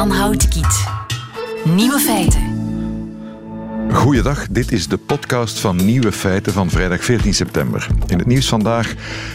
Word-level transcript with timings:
Jan 0.00 0.10
Houtkiet. 0.10 0.84
Nieuwe 1.64 1.98
feiten. 1.98 2.49
Goeiedag, 3.92 4.46
dit 4.50 4.72
is 4.72 4.88
de 4.88 4.96
podcast 4.96 5.58
van 5.58 5.84
Nieuwe 5.84 6.12
Feiten 6.12 6.52
van 6.52 6.70
vrijdag 6.70 7.04
14 7.04 7.34
september. 7.34 7.86
In 8.06 8.18
het 8.18 8.26
nieuws 8.26 8.48
vandaag, 8.48 8.94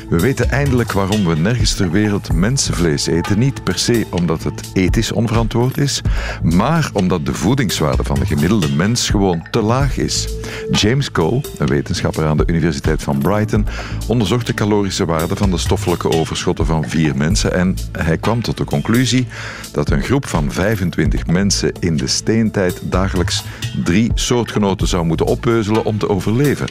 we 0.10 0.20
weten 0.20 0.50
eindelijk 0.50 0.92
waarom 0.92 1.26
we 1.26 1.36
nergens 1.36 1.74
ter 1.74 1.92
wereld 1.92 2.34
mensenvlees 2.34 3.08
eten. 3.08 3.40
Niet 3.40 3.64
per 3.64 3.78
se 3.78 4.06
omdat 4.10 4.44
het 4.44 4.72
ethisch 4.74 5.12
onverantwoord 5.12 5.78
is, 5.78 6.02
maar 6.44 6.90
omdat 6.94 7.26
de 7.26 7.34
voedingswaarde 7.34 8.04
van 8.04 8.20
de 8.20 8.26
gemiddelde 8.26 8.70
mens 8.70 9.10
gewoon 9.10 9.48
te 9.52 9.62
laag 9.62 9.98
is. 9.98 10.28
James 10.72 11.12
Cole, 11.12 11.42
een 11.58 11.68
wetenschapper 11.68 12.26
aan 12.26 12.38
de 12.38 12.48
Universiteit 12.48 13.04
van 13.04 13.20
Brighton, 13.20 13.66
onderzocht 14.08 14.48
de 14.48 14.54
calorische 14.54 15.06
waarde 15.06 15.36
van 15.36 15.52
de 15.52 15.58
stoffelijke 15.58 16.12
overschotten 16.12 16.66
van 16.66 16.90
vier 16.90 17.18
mensen 17.18 17.54
en 17.54 17.76
hij 17.92 18.18
kwam 18.18 18.42
tot 18.42 18.58
de 18.58 18.66
conclusie 18.66 19.28
dat 19.72 19.92
een 19.92 20.04
groep 20.04 20.28
van 20.28 20.52
25 20.52 21.28
mensen 21.28 21.72
in 21.80 21.98
de 21.98 22.08
steentijd 22.08 22.82
dagelijks 22.84 23.44
drie 23.84 24.12
soorten 24.14 24.45
soortgenoten 24.46 24.88
zou 24.88 25.06
moeten 25.06 25.26
oppeuzelen 25.26 25.86
om 25.86 25.98
te 25.98 26.10
overleven. 26.10 26.68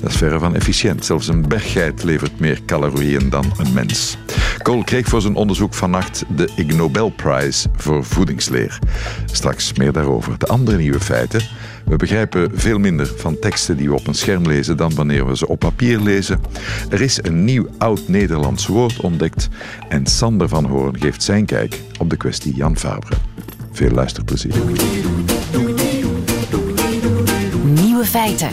Dat 0.00 0.10
is 0.10 0.16
verre 0.16 0.38
van 0.38 0.54
efficiënt. 0.54 1.04
Zelfs 1.04 1.28
een 1.28 1.48
berggeit 1.48 2.04
levert 2.04 2.40
meer 2.40 2.60
calorieën 2.66 3.30
dan 3.30 3.44
een 3.58 3.72
mens. 3.72 4.16
Cole 4.62 4.84
kreeg 4.84 5.06
voor 5.06 5.20
zijn 5.20 5.34
onderzoek 5.34 5.74
vannacht 5.74 6.24
de 6.36 6.48
Ig 6.56 6.66
Nobel 6.66 7.08
Prize 7.10 7.68
voor 7.76 8.04
voedingsleer. 8.04 8.78
Straks 9.32 9.72
meer 9.72 9.92
daarover. 9.92 10.38
De 10.38 10.46
andere 10.46 10.76
nieuwe 10.76 11.00
feiten. 11.00 11.40
We 11.84 11.96
begrijpen 11.96 12.50
veel 12.54 12.78
minder 12.78 13.12
van 13.16 13.38
teksten 13.38 13.76
die 13.76 13.88
we 13.88 13.94
op 13.94 14.06
een 14.06 14.14
scherm 14.14 14.46
lezen 14.46 14.76
dan 14.76 14.94
wanneer 14.94 15.26
we 15.26 15.36
ze 15.36 15.48
op 15.48 15.58
papier 15.58 16.00
lezen. 16.00 16.40
Er 16.90 17.00
is 17.00 17.18
een 17.22 17.44
nieuw 17.44 17.66
oud-Nederlands 17.78 18.66
woord 18.66 19.00
ontdekt 19.00 19.48
en 19.88 20.06
Sander 20.06 20.48
van 20.48 20.64
Hoorn 20.64 20.98
geeft 20.98 21.22
zijn 21.22 21.44
kijk 21.44 21.80
op 21.98 22.10
de 22.10 22.16
kwestie 22.16 22.54
Jan 22.54 22.76
Fabre. 22.76 23.16
Veel 23.72 23.90
luisterplezier. 23.90 24.54
Feiten. 28.12 28.50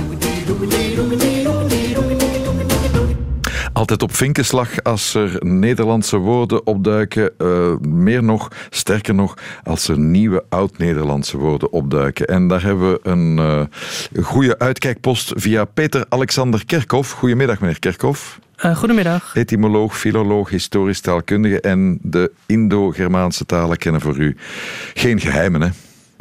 Altijd 3.73 4.01
op 4.01 4.15
vinkenslag 4.15 4.83
als 4.83 5.13
er 5.13 5.37
Nederlandse 5.39 6.17
woorden 6.17 6.67
opduiken. 6.67 7.31
Uh, 7.37 7.77
meer 7.77 8.23
nog, 8.23 8.47
sterker 8.69 9.15
nog, 9.15 9.37
als 9.63 9.87
er 9.87 9.99
nieuwe 9.99 10.43
oud-Nederlandse 10.49 11.37
woorden 11.37 11.71
opduiken. 11.71 12.27
En 12.27 12.47
daar 12.47 12.63
hebben 12.63 12.91
we 12.91 12.99
een 13.03 13.37
uh, 13.37 14.23
goede 14.23 14.59
uitkijkpost 14.59 15.31
via 15.35 15.65
Peter 15.65 16.05
Alexander 16.09 16.65
Kerkhoff. 16.65 17.11
Goedemiddag, 17.11 17.59
meneer 17.59 17.79
Kerkhoff. 17.79 18.39
Uh, 18.65 18.75
goedemiddag. 18.75 19.35
Etymoloog, 19.35 19.97
filoloog, 19.97 20.49
historisch 20.49 20.99
taalkundige 20.99 21.61
en 21.61 21.99
de 22.01 22.31
Indo-Germaanse 22.45 23.45
talen 23.45 23.77
kennen 23.77 24.01
voor 24.01 24.17
u 24.17 24.35
geen 24.93 25.19
geheimen, 25.19 25.61
hè? 25.61 25.69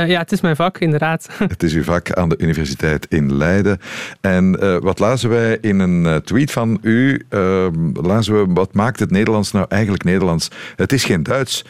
Uh, 0.01 0.09
ja, 0.09 0.19
het 0.19 0.33
is 0.33 0.41
mijn 0.41 0.57
vak, 0.57 0.79
inderdaad. 0.79 1.29
Het 1.49 1.63
is 1.63 1.73
uw 1.73 1.83
vak 1.83 2.13
aan 2.13 2.29
de 2.29 2.39
Universiteit 2.39 3.07
in 3.09 3.37
Leiden. 3.37 3.81
En 4.21 4.57
uh, 4.61 4.77
wat 4.81 4.99
lazen 4.99 5.31
wij 5.31 5.59
in 5.61 5.79
een 5.79 6.05
uh, 6.05 6.17
tweet 6.17 6.51
van 6.51 6.79
u? 6.83 7.27
lazen 7.93 8.35
we, 8.35 8.53
wat 8.53 8.75
maakt 8.75 9.01
het 9.01 9.11
Nederlands 9.11 9.53
nou 9.53 9.67
eigenlijk 9.69 10.05
Nederlands? 10.05 10.49
Het 10.77 10.93
is 10.93 11.05
geen 11.05 11.23
Duits. 11.23 11.65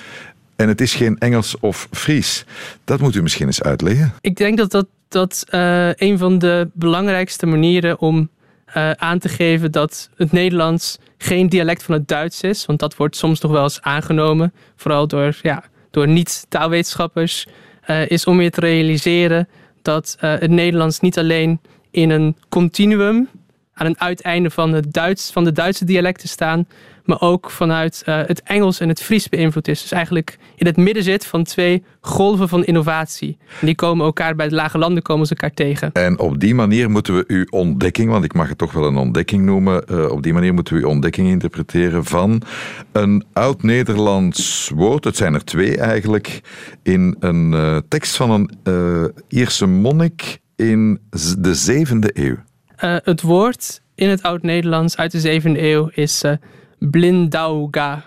En 0.56 0.69
het 0.69 0.81
is 0.81 0.95
geen 0.95 1.19
Engels 1.19 1.59
of 1.61 1.89
Fries. 1.91 2.45
Dat 2.84 3.01
moet 3.01 3.15
u 3.15 3.23
misschien 3.23 3.47
eens 3.47 3.62
uitleggen. 3.62 4.12
Ik 4.21 4.37
denk 4.37 4.59
dat 4.59 4.71
dat, 4.71 4.87
dat 5.09 5.45
een 5.97 6.19
van 6.19 6.39
de 6.39 6.71
belangrijkste 6.73 7.47
manieren 7.47 8.01
om 8.01 8.29
aan 8.97 9.19
te 9.19 9.29
geven 9.29 9.73
dat 9.73 10.11
het 10.17 10.33
Nederlands 10.33 10.99
geen 11.19 11.49
dialect 11.49 11.83
van 11.83 11.95
het 11.95 12.09
Duits 12.09 12.41
is. 12.41 12.67
Want 12.67 12.79
dat 12.79 12.97
wordt 12.97 13.17
soms 13.17 13.41
nog 13.41 13.53
wel 13.53 13.62
eens 13.62 13.81
aangenomen. 13.81 14.53
Vooral 14.77 15.06
door, 15.06 15.37
ja, 15.43 15.65
door 15.91 16.09
niet-taalwetenschappers. 16.09 17.47
Uh, 17.91 18.11
is 18.11 18.25
om 18.25 18.41
je 18.41 18.50
te 18.50 18.61
realiseren 18.61 19.49
dat 19.82 20.16
uh, 20.21 20.31
het 20.31 20.50
Nederlands 20.50 21.00
niet 21.00 21.19
alleen 21.19 21.60
in 21.91 22.10
een 22.10 22.37
continuum 22.49 23.28
aan 23.78 23.87
een 23.87 24.00
uiteinde 24.00 24.50
van, 24.50 24.72
het 24.72 24.93
Duits, 24.93 25.31
van 25.33 25.44
de 25.44 25.53
Duitse 25.53 25.84
dialecten 25.84 26.28
staan, 26.28 26.66
maar 27.05 27.21
ook 27.21 27.50
vanuit 27.50 28.03
uh, 28.06 28.21
het 28.27 28.43
Engels 28.43 28.81
en 28.81 28.89
het 28.89 29.03
Fries 29.03 29.28
beïnvloed 29.28 29.69
is. 29.69 29.83
Dus 29.83 29.93
eigenlijk 29.93 30.39
in 30.56 30.66
het 30.66 30.77
midden 30.77 31.03
zit 31.03 31.27
van 31.27 31.44
twee 31.44 31.84
golven 32.00 32.49
van 32.49 32.65
innovatie. 32.65 33.39
Die 33.61 33.75
komen 33.75 34.06
elkaar 34.06 34.34
bij 34.34 34.49
de 34.49 34.55
lage 34.55 34.78
landen 34.78 35.03
komen 35.03 35.27
ze 35.27 35.34
elkaar 35.34 35.55
tegen. 35.55 35.93
En 35.93 36.19
op 36.19 36.41
die 36.41 36.55
manier 36.55 36.91
moeten 36.91 37.15
we 37.15 37.25
uw 37.27 37.44
ontdekking, 37.50 38.11
want 38.11 38.25
ik 38.25 38.34
mag 38.34 38.49
het 38.49 38.59
toch 38.59 38.72
wel 38.72 38.87
een 38.87 38.97
ontdekking 38.97 39.44
noemen, 39.44 39.84
uh, 39.91 40.10
op 40.10 40.22
die 40.22 40.33
manier 40.33 40.55
moeten 40.55 40.75
we 40.75 40.81
uw 40.81 40.89
ontdekking 40.89 41.28
interpreteren 41.28 42.05
van 42.05 42.43
een 42.93 43.25
oud-Nederlands 43.33 44.71
woord. 44.75 45.05
Het 45.05 45.16
zijn 45.16 45.34
er 45.34 45.45
twee 45.45 45.78
eigenlijk. 45.78 46.41
In 46.83 47.16
een 47.21 47.53
uh, 47.53 47.77
tekst 47.89 48.16
van 48.16 48.31
een 48.31 49.12
Ierse 49.28 49.66
monnik 49.66 50.41
in 50.56 51.00
de 51.39 51.55
zevende 51.55 52.10
eeuw. 52.12 52.37
Uh, 52.84 52.97
het 53.03 53.22
woord 53.22 53.81
in 53.94 54.09
het 54.09 54.22
Oud-Nederlands 54.22 54.97
uit 54.97 55.12
de 55.12 55.21
zevende 55.21 55.62
eeuw 55.62 55.91
is 55.94 56.25
uh, 56.25 56.33
blindauga. 56.78 58.05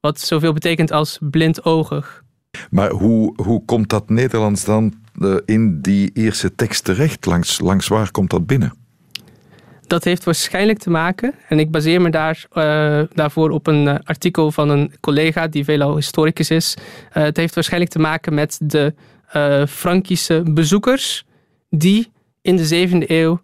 Wat 0.00 0.20
zoveel 0.20 0.52
betekent 0.52 0.92
als 0.92 1.18
blindogig. 1.20 2.24
Maar 2.70 2.90
hoe, 2.90 3.32
hoe 3.42 3.64
komt 3.64 3.88
dat 3.88 4.08
Nederlands 4.08 4.64
dan 4.64 4.94
uh, 5.18 5.36
in 5.44 5.80
die 5.80 6.10
eerste 6.14 6.54
tekst 6.54 6.84
terecht? 6.84 7.26
Langs, 7.26 7.60
langs 7.60 7.88
waar 7.88 8.10
komt 8.10 8.30
dat 8.30 8.46
binnen? 8.46 8.74
Dat 9.86 10.04
heeft 10.04 10.24
waarschijnlijk 10.24 10.78
te 10.78 10.90
maken, 10.90 11.34
en 11.48 11.58
ik 11.58 11.70
baseer 11.70 12.00
me 12.00 12.10
daar, 12.10 12.46
daarvoor 13.14 13.50
op 13.50 13.66
een 13.66 14.04
artikel 14.04 14.50
van 14.52 14.68
een 14.68 14.92
collega 15.00 15.46
die 15.46 15.64
veelal 15.64 15.94
historicus 15.94 16.50
is. 16.50 16.76
het 17.10 17.36
heeft 17.36 17.54
waarschijnlijk 17.54 17.90
te 17.90 17.98
maken 17.98 18.34
met 18.34 18.58
de 18.62 18.94
Frankische 19.68 20.42
bezoekers 20.50 21.24
die 21.70 22.12
in 22.42 22.56
de 22.56 22.64
zevende 22.64 23.10
eeuw 23.10 23.40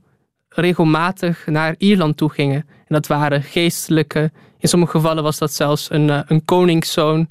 regelmatig 0.54 1.46
naar 1.46 1.74
Ierland 1.78 2.16
toe 2.16 2.30
gingen. 2.30 2.60
En 2.60 2.94
dat 2.94 3.06
waren 3.06 3.42
geestelijke. 3.42 4.30
In 4.58 4.68
sommige 4.68 4.92
gevallen 4.92 5.22
was 5.22 5.38
dat 5.38 5.52
zelfs 5.52 5.90
een, 5.90 6.08
uh, 6.08 6.20
een 6.26 6.44
koningszoon. 6.44 7.28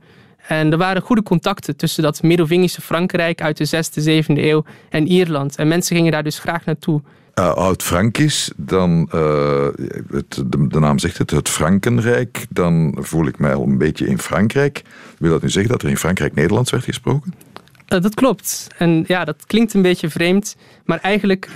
En 0.48 0.72
er 0.72 0.78
waren 0.78 1.02
goede 1.02 1.24
contacten 1.24 1.76
tussen 1.76 2.04
dat 2.04 2.24
Merovingische 2.24 2.82
Frankrijk 2.82 3.42
uit 3.42 3.58
de 3.58 3.68
6e, 3.68 4.24
7e 4.24 4.44
eeuw 4.44 4.64
en 4.90 5.08
Ierland. 5.08 5.56
En 5.56 5.68
mensen 5.68 5.96
gingen 5.96 6.12
daar 6.12 6.24
dus 6.24 6.40
graag 6.40 6.66
naartoe. 6.66 7.02
Uh, 7.40 7.54
Oud-Frankisch, 7.54 8.52
dan, 8.56 9.10
uh, 9.16 9.68
het, 10.12 10.44
de, 10.46 10.68
de, 10.68 10.80
naam 10.80 11.00
zegt 11.00 11.18
het, 11.18 11.32
het 11.32 11.50
Frankenrijk. 11.50 12.46
Dan 12.50 12.98
voel 13.00 13.28
ik 13.28 13.40
mij 13.40 13.54
al 13.54 13.64
een 13.64 13.78
beetje 13.78 14.08
in 14.08 14.20
Frankrijk. 14.20 14.82
Wil 15.18 15.32
dat 15.32 15.42
nu 15.42 15.50
zeggen 15.50 15.72
dat 15.72 15.82
er 15.82 15.90
in 15.90 15.98
Frankrijk 15.98 16.36
Nederlands 16.36 16.72
werd 16.72 16.84
gesproken? 16.84 17.34
Uh, 17.94 18.02
dat 18.02 18.14
klopt. 18.14 18.68
En 18.78 19.04
ja, 19.08 19.26
dat 19.26 19.46
klinkt 19.46 19.74
een 19.74 19.82
beetje 19.82 20.10
vreemd. 20.10 20.56
Maar 20.86 21.00
eigenlijk 21.00 21.50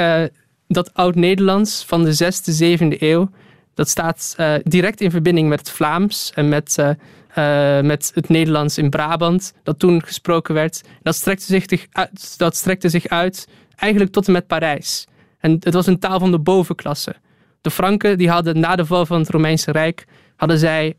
dat 0.74 0.94
Oud-Nederlands 0.94 1.84
van 1.86 2.04
de 2.04 2.12
6e, 2.12 2.80
7e 2.80 3.00
eeuw, 3.00 3.30
dat 3.74 3.90
staat 3.90 4.36
uh, 4.40 4.54
direct 4.64 5.02
in 5.02 5.12
verbinding 5.12 5.50
met 5.50 5.60
het 5.60 5.70
Vlaams 5.70 6.32
en 6.34 6.50
met, 6.50 6.78
uh, 6.80 6.90
uh, 6.90 7.86
met 7.86 8.12
het 8.14 8.30
Nederlands 8.30 8.78
in 8.78 8.90
Brabant, 8.90 9.54
dat 9.64 9.80
toen 9.80 10.04
gesproken 10.04 10.54
werd. 10.54 10.82
Dat 11.02 11.16
strekte, 11.16 11.46
zich 11.46 11.86
uit, 11.92 12.38
dat 12.38 12.56
strekte 12.56 12.90
zich 12.90 13.08
uit 13.08 13.48
eigenlijk 13.76 14.12
tot 14.12 14.28
en 14.28 14.34
met 14.34 14.48
Parijs. 14.48 15.08
En 15.40 15.52
het 15.60 15.74
was 15.74 15.88
een 15.88 16.00
taal 16.00 16.20
van 16.20 16.32
de 16.32 16.40
bovenklasse. 16.40 17.16
De 17.62 17.72
Franken 17.72 18.18
die 18.18 18.30
hadden 18.30 18.60
na 18.60 18.76
de 18.76 18.86
val 18.86 19.06
van 19.06 19.20
het 19.20 19.30
Romeinse 19.30 19.72
Rijk 19.72 20.06
hadden 20.36 20.58
zij 20.58 20.98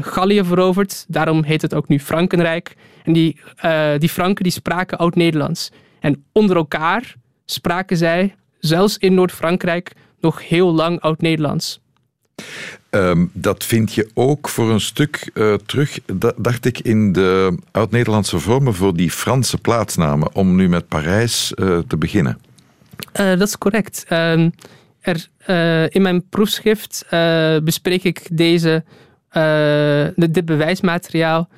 Gallië 0.00 0.44
veroverd. 0.44 1.04
Daarom 1.08 1.42
heet 1.42 1.62
het 1.62 1.74
ook 1.74 1.88
nu 1.88 2.00
Frankenrijk. 2.00 2.74
En 3.04 3.12
die, 3.12 3.40
die 3.98 4.08
Franken 4.08 4.42
die 4.42 4.52
spraken 4.52 4.98
Oud-Nederlands. 4.98 5.70
En 6.00 6.24
onder 6.32 6.56
elkaar 6.56 7.14
spraken 7.44 7.96
zij 7.96 8.34
zelfs 8.60 8.98
in 8.98 9.14
Noord-Frankrijk 9.14 9.92
nog 10.20 10.48
heel 10.48 10.72
lang 10.74 11.00
Oud-Nederlands. 11.00 11.80
Um, 12.90 13.30
dat 13.32 13.64
vind 13.64 13.92
je 13.92 14.10
ook 14.14 14.48
voor 14.48 14.70
een 14.70 14.80
stuk 14.80 15.30
uh, 15.34 15.54
terug, 15.54 15.98
dacht 16.36 16.64
ik, 16.64 16.78
in 16.78 17.12
de 17.12 17.58
Oud-Nederlandse 17.70 18.38
vormen 18.38 18.74
voor 18.74 18.96
die 18.96 19.10
Franse 19.10 19.58
plaatsnamen, 19.58 20.34
om 20.34 20.56
nu 20.56 20.68
met 20.68 20.88
Parijs 20.88 21.52
uh, 21.54 21.78
te 21.78 21.96
beginnen. 21.96 22.38
Uh, 23.20 23.28
dat 23.28 23.48
is 23.48 23.58
correct. 23.58 24.04
Ehm, 24.08 24.50
er, 25.00 25.28
in 25.92 26.02
mijn 26.02 26.28
proefschrift 26.28 27.06
bespreek 27.64 28.04
ik 28.04 28.26
deze, 28.32 28.84
dit 30.16 30.44
bewijsmateriaal 30.44 31.48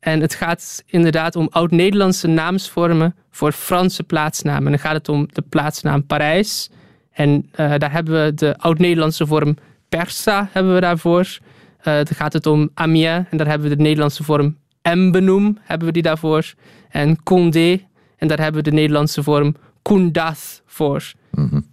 en 0.00 0.20
het 0.20 0.34
gaat 0.34 0.82
inderdaad 0.86 1.36
om 1.36 1.48
oud-Nederlandse 1.50 2.26
naamsvormen 2.26 3.14
voor 3.30 3.52
Franse 3.52 4.02
plaatsnamen. 4.02 4.64
En 4.64 4.70
dan 4.70 4.80
gaat 4.80 4.94
het 4.94 5.08
om 5.08 5.28
de 5.32 5.42
plaatsnaam 5.48 6.06
Parijs. 6.06 6.70
En 7.12 7.30
uh, 7.30 7.74
daar 7.78 7.92
hebben 7.92 8.24
we 8.24 8.34
de 8.34 8.58
oud-Nederlandse 8.58 9.26
vorm 9.26 9.56
Persa 9.88 10.48
hebben 10.52 10.74
we 10.74 10.80
daarvoor. 10.80 11.38
Uh, 11.78 11.84
dan 11.84 12.06
gaat 12.06 12.32
het 12.32 12.46
om 12.46 12.70
Amiens 12.74 13.26
en 13.30 13.36
daar 13.36 13.46
hebben 13.46 13.68
we 13.68 13.76
de 13.76 13.82
Nederlandse 13.82 14.24
vorm 14.24 14.56
Embenoem 14.82 15.58
hebben 15.62 15.86
we 15.86 15.92
die 15.92 16.02
daarvoor. 16.02 16.54
En 16.88 17.22
Condé 17.22 17.80
en 18.16 18.28
daar 18.28 18.38
hebben 18.38 18.64
we 18.64 18.70
de 18.70 18.76
Nederlandse 18.76 19.22
vorm 19.22 19.54
Koendath 19.82 20.62
voor. 20.66 21.12
-hmm. 21.30 21.69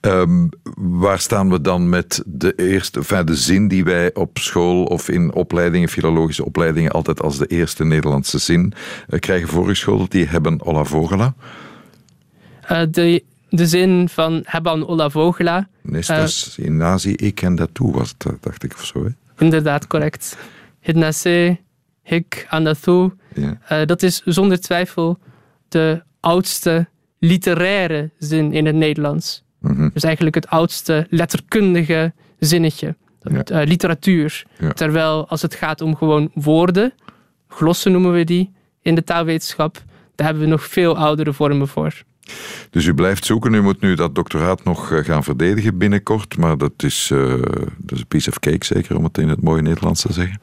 Ehm, 0.00 0.46
waar 0.76 1.18
staan 1.18 1.50
we 1.50 1.60
dan 1.60 1.88
met 1.88 2.22
de 2.26 2.52
eerste, 2.56 2.98
enfin, 2.98 3.26
de 3.26 3.36
zin 3.36 3.68
die 3.68 3.84
wij 3.84 4.14
op 4.14 4.38
school 4.38 4.84
of 4.84 5.08
in 5.08 5.32
opleidingen, 5.34 5.88
filologische 5.88 6.44
opleidingen, 6.44 6.90
altijd 6.90 7.22
als 7.22 7.38
de 7.38 7.46
eerste 7.46 7.84
Nederlandse 7.84 8.38
zin 8.38 8.72
uh, 9.08 9.18
krijgen 9.18 9.48
voorgeschoteld? 9.48 10.10
Die 10.10 10.26
hebben 10.26 10.64
Olla 10.64 10.84
Vogela. 10.84 11.34
Uh, 12.70 12.82
de, 12.90 13.24
de 13.48 13.66
zin 13.66 14.08
van 14.08 14.42
hebben 14.44 14.86
Olla 14.86 15.10
Vogela. 15.10 15.68
Nestas 15.82 16.56
uh, 16.58 16.66
in 16.66 16.76
nazi, 16.76 17.12
ik 17.12 17.34
ken 17.34 17.54
dat 17.54 17.68
toe, 17.72 17.92
was 17.92 18.14
het, 18.18 18.36
dacht 18.40 18.64
ik 18.64 18.72
of 18.74 18.84
zo. 18.84 19.04
Hè? 19.04 19.10
Inderdaad, 19.44 19.86
correct. 19.86 20.36
Hidnase, 20.80 21.58
hik, 22.02 22.46
andathu. 22.48 23.10
Ja. 23.34 23.84
dat 23.84 24.02
is 24.02 24.22
zonder 24.24 24.60
twijfel 24.60 25.18
de 25.68 26.02
oudste 26.20 26.88
literaire 27.18 28.10
zin 28.18 28.52
in 28.52 28.66
het 28.66 28.74
Nederlands. 28.74 29.44
Mhm. 29.62 29.88
Dus 29.92 30.02
eigenlijk 30.02 30.34
het 30.34 30.48
oudste 30.48 31.06
letterkundige 31.10 32.12
zinnetje. 32.38 32.94
Ja. 33.22 33.42
Uh, 33.52 33.66
literatuur. 33.66 34.44
Ja. 34.58 34.72
Terwijl 34.72 35.28
als 35.28 35.42
het 35.42 35.54
gaat 35.54 35.80
om 35.80 35.96
gewoon 35.96 36.30
woorden, 36.34 36.92
glossen 37.48 37.92
noemen 37.92 38.12
we 38.12 38.24
die 38.24 38.52
in 38.82 38.94
de 38.94 39.04
taalwetenschap, 39.04 39.82
daar 40.14 40.26
hebben 40.26 40.44
we 40.44 40.50
nog 40.50 40.66
veel 40.66 40.96
oudere 40.96 41.32
vormen 41.32 41.68
voor. 41.68 42.02
Dus 42.70 42.86
u 42.86 42.94
blijft 42.94 43.24
zoeken. 43.24 43.54
U 43.54 43.62
moet 43.62 43.80
nu 43.80 43.94
dat 43.94 44.14
doctoraat 44.14 44.64
nog 44.64 44.92
eh, 44.92 45.04
gaan 45.04 45.24
verdedigen 45.24 45.78
binnenkort. 45.78 46.36
Maar 46.36 46.58
dat 46.58 46.72
is, 46.76 47.10
uh, 47.12 47.28
dat 47.78 47.92
is 47.92 48.00
een 48.00 48.06
piece 48.06 48.30
of 48.30 48.38
cake, 48.38 48.64
zeker 48.64 48.96
om 48.96 49.04
het 49.04 49.18
in 49.18 49.28
het 49.28 49.42
mooie 49.42 49.62
Nederlands 49.62 50.02
te 50.02 50.12
zeggen. 50.12 50.40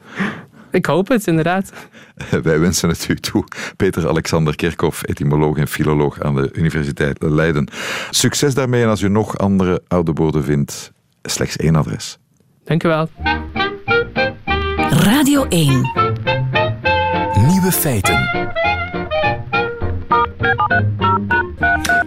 Ik 0.70 0.86
hoop 0.86 1.08
het, 1.08 1.26
inderdaad. 1.26 1.72
Wij 2.42 2.60
wensen 2.60 2.88
het 2.88 3.08
u 3.08 3.14
toe. 3.14 3.44
Peter 3.76 4.08
Alexander 4.08 4.56
Kerkhoff, 4.56 5.02
etymoloog 5.02 5.56
en 5.56 5.68
filoloog 5.68 6.20
aan 6.20 6.34
de 6.34 6.48
Universiteit 6.52 7.22
Leiden. 7.22 7.68
Succes 8.10 8.54
daarmee 8.54 8.82
en 8.82 8.88
als 8.88 9.00
u 9.00 9.08
nog 9.08 9.38
andere 9.38 9.82
oude 9.88 10.12
woorden 10.12 10.44
vindt, 10.44 10.92
slechts 11.22 11.56
één 11.56 11.76
adres. 11.76 12.18
Dank 12.64 12.84
u 12.84 12.88
wel. 12.88 13.08
Radio 14.90 15.46
1. 15.48 15.68
Nieuwe 17.46 17.72
feiten. 17.72 18.48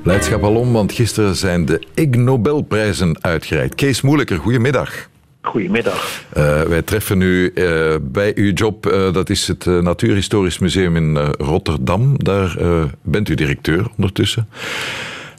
Blijdschap 0.04 0.44
alom, 0.44 0.74
want 0.74 0.92
gisteren 0.92 1.36
zijn 1.36 1.66
de 1.66 1.88
Ig 1.94 2.09
Nobelprijzen 2.09 3.18
uitgereikt. 3.21 3.75
Kees 3.75 4.01
Moeilijker, 4.01 4.38
goedemiddag. 4.38 5.12
Goedemiddag. 5.45 6.24
Uh, 6.38 6.62
wij 6.62 6.81
treffen 6.81 7.22
u 7.22 7.51
uh, 7.56 7.95
bij 8.01 8.31
uw 8.36 8.54
job, 8.54 8.86
uh, 8.86 9.13
dat 9.13 9.30
is 9.30 9.48
het 9.48 9.66
Natuurhistorisch 9.66 10.60
Museum 10.60 10.95
in 10.95 11.18
Rotterdam. 11.38 12.24
Daar 12.24 12.56
bent 13.01 13.30
u 13.30 13.36
directeur 13.36 13.86
ondertussen. 13.98 14.50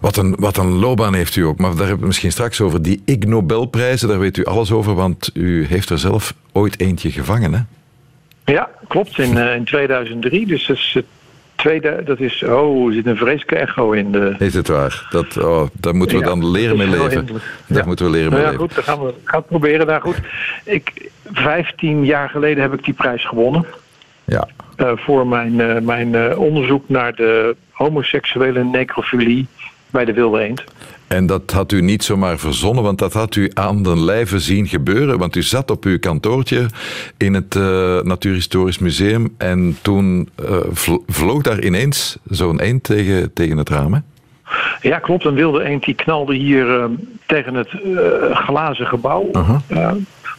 Wat 0.01 0.17
een, 0.17 0.35
wat 0.39 0.56
een 0.56 0.71
loopbaan 0.71 1.15
heeft 1.15 1.37
u 1.37 1.43
ook, 1.43 1.59
maar 1.59 1.71
daar 1.71 1.81
hebben 1.81 2.01
we 2.01 2.06
misschien 2.06 2.33
straks 2.33 2.61
over. 2.61 2.83
Die 2.83 3.03
Ig 3.05 3.19
Nobelprijzen, 3.19 4.09
daar 4.09 4.19
weet 4.19 4.37
u 4.37 4.45
alles 4.45 4.73
over, 4.73 4.95
want 4.95 5.31
u 5.35 5.67
heeft 5.67 5.91
er 5.91 5.99
zelf 5.99 6.35
ooit 6.53 6.81
eentje 6.81 7.11
gevangen, 7.11 7.55
hè? 7.55 7.61
Ja, 8.53 8.71
klopt, 8.89 9.19
in, 9.19 9.37
in 9.37 9.65
2003. 9.65 10.47
Dus 10.47 10.67
dat 10.67 10.77
is 10.77 10.91
het 10.95 11.06
tweede, 11.65 12.03
dat 12.05 12.21
is, 12.21 12.43
oh, 12.43 12.87
er 12.89 12.93
zit 12.95 13.07
een 13.07 13.17
vreselijke 13.17 13.57
echo 13.57 13.93
in 13.93 14.13
de... 14.13 14.35
Is 14.39 14.55
het 14.55 14.69
waar? 14.69 15.07
Dat, 15.11 15.37
oh, 15.37 15.67
daar 15.73 15.95
moeten 15.95 16.17
we 16.19 16.23
Ja, 16.25 16.29
dan 16.29 16.51
leren 16.51 16.77
mee 16.77 16.89
leven. 16.89 17.27
Daar 17.67 17.79
Ja. 17.79 17.85
moeten 17.87 18.05
we 18.05 18.11
leren 18.11 18.31
Nou 18.31 18.43
mee 18.43 18.53
ja, 18.53 18.59
goed, 18.59 18.75
dan 18.75 18.85
gaan 18.85 19.01
we, 19.05 19.15
gaan 19.25 19.39
het 19.41 19.49
proberen. 19.49 19.87
Nou 19.87 20.01
goed, 20.01 20.17
ik, 20.65 21.11
15 21.33 22.05
jaar 22.05 22.29
geleden 22.29 22.63
heb 22.63 22.73
ik 22.73 22.85
die 22.85 22.95
prijs 22.95 23.27
gewonnen. 23.27 23.65
Ja. 24.25 24.49
eh, 24.77 24.93
voor 24.97 25.27
mijn, 25.27 25.61
eh, 25.61 25.81
mijn 25.81 26.15
eh, 26.15 26.39
onderzoek 26.39 26.89
naar 26.89 27.15
de 27.15 27.57
homoseksuele 27.71 28.65
necrofilie 28.65 29.47
bij 29.91 30.05
de 30.05 30.13
wilde 30.13 30.41
eend. 30.41 30.65
En 31.06 31.27
dat 31.27 31.51
had 31.51 31.73
u 31.73 31.81
niet 31.81 32.05
zomaar 32.05 32.39
verzonnen, 32.39 32.85
want 32.85 32.99
dat 32.99 33.12
had 33.12 33.35
u 33.35 33.51
aan 33.55 33.83
den 33.83 34.05
lijve 34.05 34.39
zien 34.39 34.67
gebeuren. 34.67 35.19
Want 35.19 35.37
u 35.37 35.43
zat 35.43 35.71
op 35.71 35.85
uw 35.85 35.99
kantoortje 35.99 36.67
in 37.17 37.35
het 37.35 37.56
eh, 37.56 38.01
Natuurhistorisch 38.01 38.79
Museum 38.79 39.35
en 39.39 39.79
toen 39.83 40.29
eh, 40.35 40.56
vlo- 40.71 41.03
vloog 41.06 41.43
daar 41.43 41.62
ineens 41.62 42.19
zo'n 42.29 42.61
eend 42.61 42.83
tegen, 42.85 43.33
tegen 43.33 43.56
het 43.56 43.69
raam. 43.69 43.93
Hè? 43.95 44.01
Ja, 44.81 44.99
klopt. 44.99 45.25
Een 45.25 45.35
wilde 45.35 45.65
eend 45.65 45.85
die 45.85 45.95
knalde 45.95 46.35
hier 46.35 46.81
eh, 46.81 46.85
tegen 47.27 47.55
het 47.55 47.69
glazen 48.33 48.87
gebouw. 48.87 49.31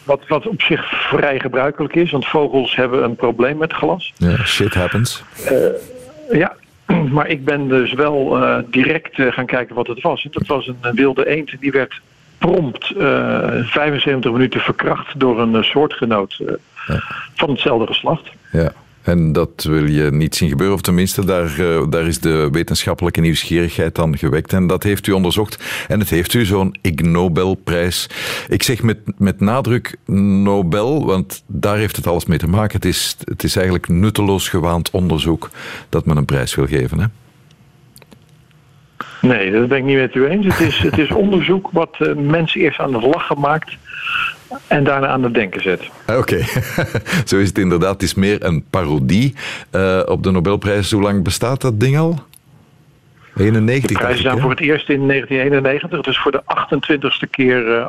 Wat, 0.04 0.22
wat 0.28 0.48
op 0.48 0.62
zich 0.62 1.08
vrij 1.10 1.40
gebruikelijk 1.40 1.96
is, 1.96 2.12
want 2.12 2.28
vogels 2.28 2.76
hebben 2.76 3.04
een 3.04 3.16
probleem 3.16 3.58
met 3.58 3.74
glas. 3.74 4.14
Ja, 4.18 4.46
shit 4.46 4.74
happens. 4.74 5.24
Ja, 6.32 6.56
maar 7.16 7.28
ik 7.28 7.46
ben 7.46 7.68
dus 7.68 7.94
wel 7.94 8.44
eh, 8.44 8.58
direct 8.70 9.20
eh, 9.20 9.32
gaan 9.32 9.46
kijken 9.46 9.76
wat 9.76 9.88
het 9.88 10.02
was. 10.02 10.24
En 10.24 10.30
Dat 10.34 10.48
was 10.48 10.68
een, 10.68 10.78
eh, 10.82 10.92
wilde 10.92 11.28
eend 11.28 11.52
die 11.60 11.72
werd 11.72 12.02
prompt 12.38 12.92
eh 12.98 13.64
75 13.64 14.32
minuten 14.32 14.60
verkracht 14.60 15.20
door 15.20 15.40
een 15.42 15.56
eh, 15.56 15.62
soortgenoot 15.64 16.38
eh, 16.46 16.54
Ja. 16.88 17.02
van 17.36 17.50
hetzelfde 17.50 17.88
geslacht. 17.88 18.30
Ja. 18.52 18.72
En 19.06 19.32
dat 19.32 19.64
wil 19.64 19.86
je 19.86 20.12
niet 20.12 20.36
zien 20.36 20.50
gebeuren, 20.50 20.76
of 20.76 20.82
tenminste, 20.82 21.26
daar, 21.26 21.60
eh, 21.60 21.84
daar 21.90 22.08
is 22.08 22.20
de 22.20 22.50
wetenschappelijke 22.52 23.22
nieuwsgierigheid 23.22 23.96
dan 23.96 24.18
gewekt. 24.18 24.54
En 24.54 24.68
dat 24.68 24.84
heeft 24.84 25.08
u 25.08 25.12
onderzocht. 25.12 25.86
En 25.88 26.00
het 26.00 26.10
heeft 26.10 26.34
u 26.34 26.46
zo'n 26.46 26.78
Ig 26.82 26.96
Nobelprijs. 26.96 28.10
Ik 28.48 28.64
zeg 28.64 28.82
met, 28.82 28.98
met 29.18 29.40
nadruk 29.40 29.96
Nobel, 30.06 31.06
want 31.06 31.44
daar 31.48 31.78
heeft 31.78 31.96
het 31.96 32.08
alles 32.08 32.26
mee 32.26 32.38
te 32.38 32.48
maken. 32.48 32.76
Het 32.76 32.86
is, 32.86 33.18
het 33.24 33.44
is 33.44 33.56
eigenlijk 33.56 33.88
nutteloos 33.88 34.50
gewaand 34.50 34.92
onderzoek 34.92 35.50
dat 35.90 36.06
men 36.06 36.18
een 36.18 36.26
prijs 36.26 36.56
wil 36.56 36.68
geven. 36.68 37.00
Hè? 37.00 37.06
Nee, 39.22 39.52
dat 39.52 39.68
ben 39.68 39.78
ik 39.78 39.84
niet 39.84 39.98
met 39.98 40.16
u 40.16 40.26
eens. 40.26 40.46
Het 40.46 40.60
is, 40.60 40.78
het 40.78 40.98
is 40.98 41.12
onderzoek 41.12 41.70
wat 41.72 41.96
eh, 42.00 42.14
mensen 42.16 42.62
eerst 42.62 42.80
aan 42.80 42.94
het 42.94 43.04
lachen 43.04 43.40
maakt 43.40 43.78
en 44.68 44.84
daarna 44.84 45.08
aan 45.08 45.24
het 45.24 45.34
denken 45.34 45.62
zet. 45.62 45.82
Ah, 46.06 46.18
Oké, 46.18 46.38
zo 47.30 47.38
is 47.38 47.48
het 47.48 47.58
inderdaad. 47.58 47.94
Het 47.94 48.02
is 48.02 48.14
meer 48.14 48.44
een 48.44 48.64
parodie 48.70 49.34
eh, 49.72 50.02
op 50.06 50.24
de 50.24 50.32
Nobelprijs. 50.32 50.92
Hoe 50.92 51.02
lang 51.02 51.24
bestaat 51.24 51.62
dat 51.62 51.80
ding 51.80 51.98
al? 51.98 52.24
91, 53.38 53.90
De 53.90 53.94
prijzen 53.98 54.16
ik, 54.16 54.22
zijn 54.22 54.36
hè? 54.36 54.42
voor 54.42 54.50
het 54.50 54.60
eerst 54.60 54.90
in 54.90 55.08
1991, 55.08 56.02
dus 56.02 56.18
voor 56.18 56.32
de 56.32 56.42
28ste 56.44 57.30
keer 57.30 57.78
eh, 57.78 57.88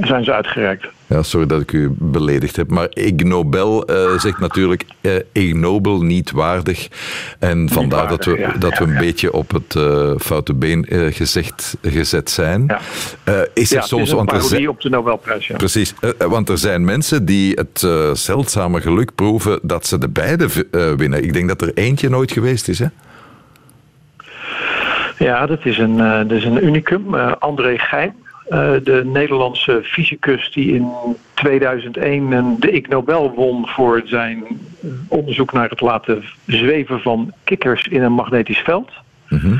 zijn 0.00 0.24
ze 0.24 0.32
uitgereikt. 0.32 0.86
Ja, 1.06 1.22
sorry 1.22 1.46
dat 1.46 1.60
ik 1.60 1.72
u 1.72 1.90
beledigd 1.98 2.56
heb. 2.56 2.70
Maar 2.70 2.86
Ig 2.90 3.12
Nobel 3.14 3.84
eh, 3.86 4.18
zegt 4.18 4.38
natuurlijk 4.38 4.84
eh, 5.00 5.12
Ig 5.32 5.54
Nobel 5.54 6.02
niet 6.02 6.30
waardig. 6.30 6.88
En 7.38 7.68
vandaar 7.68 8.08
dat 8.08 8.24
we, 8.24 8.38
ja. 8.38 8.52
dat 8.58 8.78
we 8.78 8.84
een 8.84 8.92
ja. 8.92 8.98
beetje 8.98 9.32
op 9.32 9.50
het 9.50 9.76
eh, 9.76 10.10
foute 10.18 10.54
been 10.54 10.84
eh, 10.84 11.12
gezegd, 11.12 11.76
gezet 11.82 12.30
zijn. 12.30 12.64
Ja. 12.66 12.80
Eh, 13.24 13.40
is 13.54 13.72
er 13.72 13.78
het 13.78 13.86
soms, 13.86 14.12
want 14.12 14.32
er 14.32 14.42
zijn, 14.42 14.68
op 14.68 14.80
de 14.80 14.88
Nobelprijs. 14.88 15.46
Ja. 15.46 15.56
precies, 15.56 15.94
eh, 16.00 16.10
eh, 16.18 16.28
want 16.28 16.48
er 16.48 16.58
zijn 16.58 16.84
mensen 16.84 17.24
die 17.24 17.54
het 17.54 17.82
eh, 17.82 18.14
zeldzame 18.14 18.80
geluk 18.80 19.14
proeven 19.14 19.58
dat 19.62 19.86
ze 19.86 19.98
de 19.98 20.08
beide 20.08 20.48
eh, 20.70 20.92
winnen. 20.92 21.24
Ik 21.24 21.32
denk 21.32 21.48
dat 21.48 21.62
er 21.62 21.70
eentje 21.74 22.08
nooit 22.08 22.32
geweest 22.32 22.68
is, 22.68 22.78
hè? 22.78 22.86
Ja, 25.18 25.46
dat 25.46 25.64
is 25.64 25.78
een, 25.78 26.00
eh, 26.00 26.18
dat 26.18 26.30
is 26.30 26.44
een 26.44 26.64
unicum. 26.64 27.14
Eh, 27.14 27.32
André 27.38 27.78
Geim, 27.78 28.08
eh, 28.08 28.21
de 28.82 29.02
Nederlandse 29.04 29.80
fysicus 29.82 30.50
die 30.52 30.74
in 30.74 30.88
2001 31.34 32.32
een, 32.32 32.56
de 32.60 32.70
Ig 32.70 32.88
Nobel 32.88 33.32
won 33.36 33.68
voor 33.68 34.02
zijn 34.04 34.44
eh, 34.82 34.88
onderzoek 35.08 35.52
naar 35.52 35.68
het 35.68 35.80
laten 35.80 36.24
zweven 36.46 37.00
van 37.00 37.32
kikkers 37.44 37.86
in 37.86 38.02
een 38.02 38.12
magnetisch 38.12 38.58
veld. 38.58 38.90
Mhm. 39.28 39.56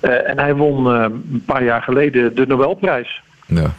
Eh, 0.00 0.28
en 0.30 0.38
hij 0.38 0.54
won 0.54 0.86
eh, 0.86 1.02
een 1.32 1.42
paar 1.46 1.64
jaar 1.64 1.82
geleden 1.82 2.34
de 2.34 2.46
Nobelprijs 2.46 3.22
Ja. 3.46 3.74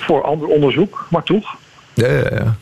voor 0.00 0.22
ander 0.22 0.48
onderzoek, 0.48 1.06
maar 1.10 1.22
toch. 1.22 1.56
Ja, 1.94 2.08
ja, 2.08 2.28
ja. 2.30 2.54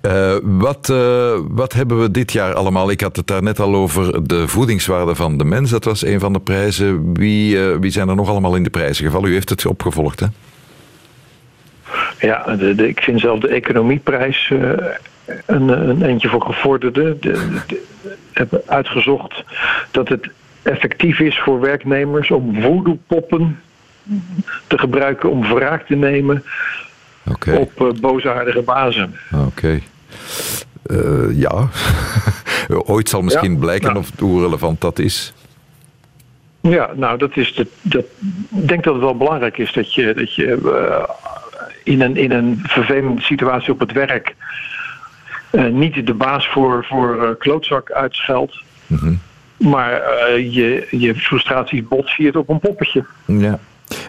Eh, 0.00 0.36
wat, 0.42 0.88
eh, 0.88 1.38
wat 1.48 1.72
hebben 1.72 2.00
we 2.00 2.10
dit 2.10 2.32
jaar 2.32 2.54
allemaal? 2.54 2.90
Ik 2.90 3.00
had 3.00 3.16
het 3.16 3.26
daar 3.26 3.42
net 3.42 3.60
al 3.60 3.74
over 3.74 4.26
de 4.26 4.48
voedingswaarde 4.48 5.14
van 5.14 5.38
de 5.38 5.44
mens. 5.44 5.70
Dat 5.70 5.84
was 5.84 6.04
een 6.04 6.20
van 6.20 6.32
de 6.32 6.40
prijzen. 6.40 7.14
Wie, 7.14 7.64
eh, 7.70 7.76
wie 7.80 7.90
zijn 7.90 8.08
er 8.08 8.14
nog 8.14 8.28
allemaal 8.28 8.56
in 8.56 8.62
de 8.62 8.70
prijzen 8.70 9.04
gevallen? 9.04 9.30
U 9.30 9.32
heeft 9.32 9.48
het 9.48 9.66
opgevolgd, 9.66 10.20
hè? 10.20 10.26
Ja, 12.20 12.56
de, 12.56 12.74
de- 12.74 12.88
ik 12.88 13.00
vind 13.02 13.20
zelf 13.20 13.38
de 13.40 13.48
economieprijs 13.48 14.50
eh, 14.52 14.70
een, 15.46 15.68
een 15.68 16.02
eentje 16.02 16.28
voor 16.28 16.42
gevorderden. 16.42 17.20
De, 17.20 17.28
de- 17.32 17.60
de- 17.66 17.82
hebben 18.32 18.62
uitgezocht 18.66 19.44
dat 19.90 20.08
het 20.08 20.28
effectief 20.62 21.18
is 21.20 21.38
voor 21.38 21.60
werknemers 21.60 22.30
om 22.30 22.60
voodoo-poppen 22.62 23.60
te 24.66 24.78
gebruiken 24.78 25.30
om 25.30 25.42
wraak 25.54 25.86
te 25.86 25.94
nemen 25.94 26.44
op 27.58 27.80
uh, 27.80 27.88
boosaardige 28.00 28.62
bazen. 28.62 29.14
Oké. 29.46 29.80
Eh, 30.82 31.38
ja. 31.38 31.68
Ooit 32.86 33.08
zal 33.08 33.22
misschien 33.22 33.52
Ja, 33.52 33.58
blijken 33.58 33.86
nou. 33.92 33.98
of, 33.98 34.10
hoe 34.18 34.42
relevant 34.42 34.80
dat 34.80 34.98
is. 34.98 35.32
Ja, 36.60 36.90
nou, 36.94 37.18
dat 37.18 37.36
is 37.36 37.54
de, 37.54 37.66
dat, 37.82 38.04
ik 38.56 38.68
denk 38.68 38.84
dat 38.84 38.94
het 38.94 39.02
wel 39.02 39.16
belangrijk 39.16 39.58
is 39.58 39.72
dat 39.72 39.94
je, 39.94 40.14
dat 40.14 40.34
je 40.34 40.58
in, 41.84 42.00
een, 42.00 42.16
in 42.16 42.30
een 42.32 42.60
vervelende 42.62 43.22
situatie 43.22 43.72
op 43.72 43.80
het 43.80 43.92
werk 43.92 44.34
eh, 45.50 45.66
niet 45.66 46.06
de 46.06 46.14
baas 46.14 46.48
voor, 46.48 46.84
voor 46.88 47.22
eh, 47.24 47.28
klootzak 47.38 47.90
uitscheldt, 47.90 48.62
Mhm. 48.86 49.12
maar 49.56 49.92
eh, 49.92 50.54
je, 50.54 50.86
je 50.90 51.14
frustraties 51.14 51.88
botviert 51.88 52.36
op 52.36 52.48
een 52.48 52.60
poppetje. 52.60 53.04
Ja. 53.26 53.58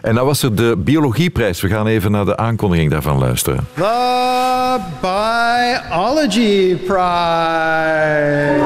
En 0.02 0.14
dan 0.14 0.24
was 0.26 0.42
er 0.42 0.54
de 0.54 0.74
biologieprijs. 0.78 1.60
We 1.60 1.68
gaan 1.68 1.86
even 1.86 2.10
naar 2.10 2.24
de 2.24 2.36
aankondiging 2.36 2.90
daarvan 2.90 3.18
luisteren. 3.18 3.66
The 3.74 4.78
Biology 5.00 6.76
Prize. 6.76 8.62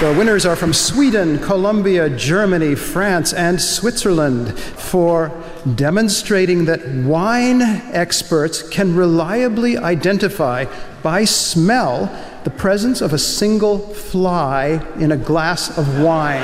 The 0.00 0.14
winners 0.14 0.46
are 0.46 0.56
from 0.56 0.72
Sweden, 0.72 1.38
Colombia, 1.40 2.08
Germany, 2.08 2.74
France, 2.74 3.34
and 3.34 3.60
Switzerland 3.60 4.58
for 4.58 5.30
demonstrating 5.74 6.64
that 6.64 6.80
wine 7.04 7.60
experts 7.92 8.66
can 8.66 8.96
reliably 8.96 9.76
identify 9.76 10.64
by 11.02 11.26
smell 11.26 12.08
the 12.44 12.50
presence 12.50 13.02
of 13.02 13.12
a 13.12 13.18
single 13.18 13.78
fly 13.78 14.80
in 14.98 15.12
a 15.12 15.18
glass 15.18 15.68
of 15.76 15.86
wine. 15.98 16.40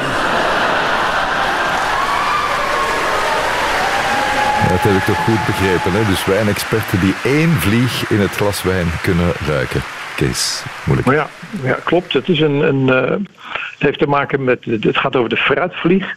Dat 4.69 4.81
heb 4.83 4.97
ik 4.97 5.05
toch 5.05 5.25
goed 5.25 5.47
begrepen. 5.47 5.93
Hè? 5.93 6.05
Dus 6.05 6.25
wijnexperten 6.25 7.01
die 7.01 7.15
één 7.25 7.53
vlieg 7.53 8.11
in 8.11 8.21
het 8.21 8.31
glas 8.31 8.63
wijn 8.63 8.87
kunnen 9.03 9.33
ruiken. 9.47 9.83
Kees. 10.17 10.65
Maar 11.05 11.15
ja, 11.15 11.29
ja, 11.63 11.79
klopt. 11.85 12.13
Het, 12.13 12.29
is 12.29 12.41
een, 12.41 12.61
een, 12.61 12.87
uh, 12.89 13.11
het 13.51 13.79
heeft 13.79 13.99
te 13.99 14.07
maken 14.07 14.45
met. 14.45 14.65
Het 14.65 14.97
gaat 14.97 15.17
over 15.17 15.29
de 15.29 15.37
fruitvlieg. 15.37 16.15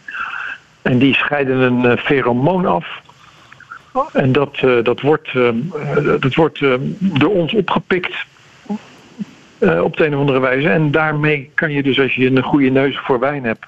En 0.82 0.98
die 0.98 1.14
scheiden 1.14 1.58
een 1.58 1.86
uh, 1.86 1.98
feromoon 1.98 2.66
af. 2.66 2.88
En 4.14 4.32
dat, 4.32 4.62
uh, 4.64 4.84
dat 4.84 5.02
wordt, 5.02 5.34
dat 6.20 6.36
wordt 6.36 6.60
door 7.00 7.34
ons 7.34 7.54
opgepikt. 7.54 8.26
op 9.60 9.98
de 9.98 10.06
een 10.06 10.14
of 10.14 10.20
andere 10.20 10.40
wijze. 10.40 10.70
En 10.70 10.92
daarmee 10.92 11.52
kan 11.54 11.72
je 11.72 11.84
dus, 11.84 12.00
als 12.00 12.16
je 12.16 12.26
een 12.26 12.44
goede 12.44 12.70
neus 12.70 12.98
voor 12.98 13.20
wijn 13.20 13.44
hebt. 13.44 13.66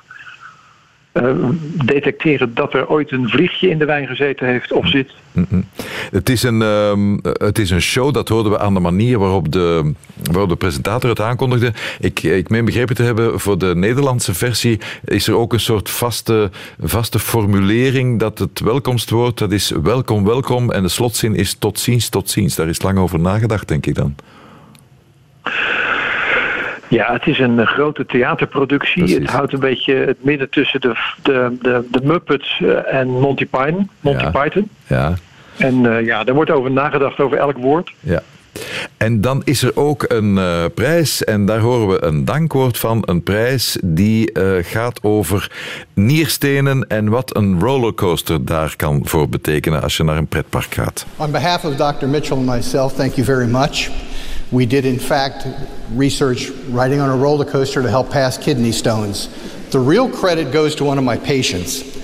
Uh, 1.14 1.50
detecteren 1.86 2.54
dat 2.54 2.74
er 2.74 2.88
ooit 2.88 3.12
een 3.12 3.30
vliegje 3.30 3.70
in 3.70 3.78
de 3.78 3.86
wijn 3.86 4.08
gezeten 4.08 4.48
heeft 4.48 4.72
of 4.72 4.88
zit. 4.88 5.12
-hmm. 5.32 5.66
het, 6.12 6.30
is 6.30 6.44
een, 6.44 6.62
uh, 6.62 7.18
het 7.24 7.60
is 7.60 7.70
een 7.70 7.82
show, 7.82 8.14
dat 8.14 8.30
hoorden 8.30 8.52
we 8.52 8.60
aan 8.60 8.74
de 8.74 8.80
manier 8.80 9.20
waarop 9.20 9.52
de, 9.52 9.94
waarop 10.24 10.50
de 10.50 10.56
presentator 10.56 11.10
het 11.10 11.20
aankondigde. 11.20 11.74
Ik, 12.00 12.24
ik 12.24 12.50
meen 12.50 12.66
begrepen 12.66 12.96
te 12.96 13.04
hebben, 13.04 13.40
voor 13.40 13.58
de 13.58 13.76
Nederlandse 13.76 14.34
versie 14.34 14.80
is 15.06 15.28
er 15.28 15.36
ook 15.36 15.54
een 15.54 15.60
soort 15.60 15.90
vaste, 15.90 16.50
vaste 16.80 17.20
formulering 17.20 18.20
dat 18.20 18.40
het 18.40 18.60
welkomstwoord, 18.60 19.38
dat 19.38 19.52
is 19.52 19.72
welkom, 19.84 20.26
welkom. 20.26 20.72
En 20.72 20.84
de 20.84 20.90
slotzin 20.90 21.36
is 21.36 21.54
tot 21.54 21.80
ziens, 21.80 22.10
tot 22.10 22.30
ziens. 22.30 22.56
Daar 22.56 22.68
is 22.68 22.82
lang 22.82 22.98
over 22.98 23.20
nagedacht, 23.20 23.68
denk 23.68 23.86
ik 23.86 23.96
dan. 23.96 24.16
Ja, 26.92 27.14
het 27.14 27.28
is 27.28 27.40
een 27.40 27.66
grote 27.68 28.06
theaterproductie. 28.06 29.04
Precies. 29.04 29.20
Het 29.20 29.30
houdt 29.30 29.54
een 29.54 29.60
beetje 29.60 29.94
het 29.94 30.24
midden 30.24 30.50
tussen 30.50 30.82
de, 30.82 30.96
de, 31.22 31.58
de, 31.62 31.88
de 31.92 32.00
Muppets 32.04 32.62
en 32.86 33.08
Monty 33.08 33.46
Python. 33.46 33.90
Monty 34.00 34.24
ja. 34.24 34.30
Python. 34.30 34.70
Ja. 34.88 35.14
En 35.58 35.84
uh, 35.84 36.06
ja, 36.06 36.26
er 36.26 36.34
wordt 36.34 36.52
over 36.52 36.72
nagedacht 36.72 37.20
over 37.20 37.38
elk 37.38 37.58
woord. 37.58 37.92
Ja. 38.00 38.22
En 38.98 39.22
dan 39.22 39.42
is 39.46 39.64
er 39.64 39.72
ook 39.76 40.06
een 40.08 40.38
uh, 40.38 40.66
prijs, 40.76 41.24
en 41.24 41.46
daar 41.46 41.60
horen 41.60 41.88
we 41.88 42.04
een 42.04 42.26
dankwoord 42.26 42.78
van. 42.78 43.04
Een 43.06 43.24
prijs 43.24 43.78
die 43.84 44.40
uh, 44.40 44.52
gaat 44.62 45.04
over 45.04 45.52
nierstenen 45.94 46.88
en 46.88 47.10
wat 47.10 47.36
een 47.36 47.60
rollercoaster 47.60 48.46
daar 48.46 48.74
kan 48.76 49.02
voor 49.04 49.30
betekenen 49.30 49.82
als 49.82 49.98
je 49.98 50.04
naar 50.04 50.18
een 50.18 50.28
pretpark 50.28 50.74
gaat. 50.74 51.06
On 51.16 51.32
behalf 51.32 51.66
of 51.66 51.76
Dr. 51.76 52.06
Mitchell 52.06 52.38
and 52.38 52.46
myself, 52.46 52.94
thank 52.94 53.14
you 53.14 53.26
very 53.26 53.48
much. 53.48 53.90
We 54.52 54.66
did, 54.66 54.86
in 54.86 55.00
fact, 55.00 55.48
research 55.94 56.50
riding 56.68 57.00
on 57.00 57.10
a 57.10 57.16
roller 57.16 57.46
coaster 57.46 57.82
to 57.82 57.90
help 57.90 58.12
pass 58.12 58.38
kidney 58.38 58.74
stones. 58.74 59.30
The 59.70 59.80
real 59.80 60.10
credit 60.10 60.52
goes 60.52 60.76
to 60.76 60.84
one 60.84 60.98
of 60.98 61.06
my 61.06 61.18
patients. 61.18 62.02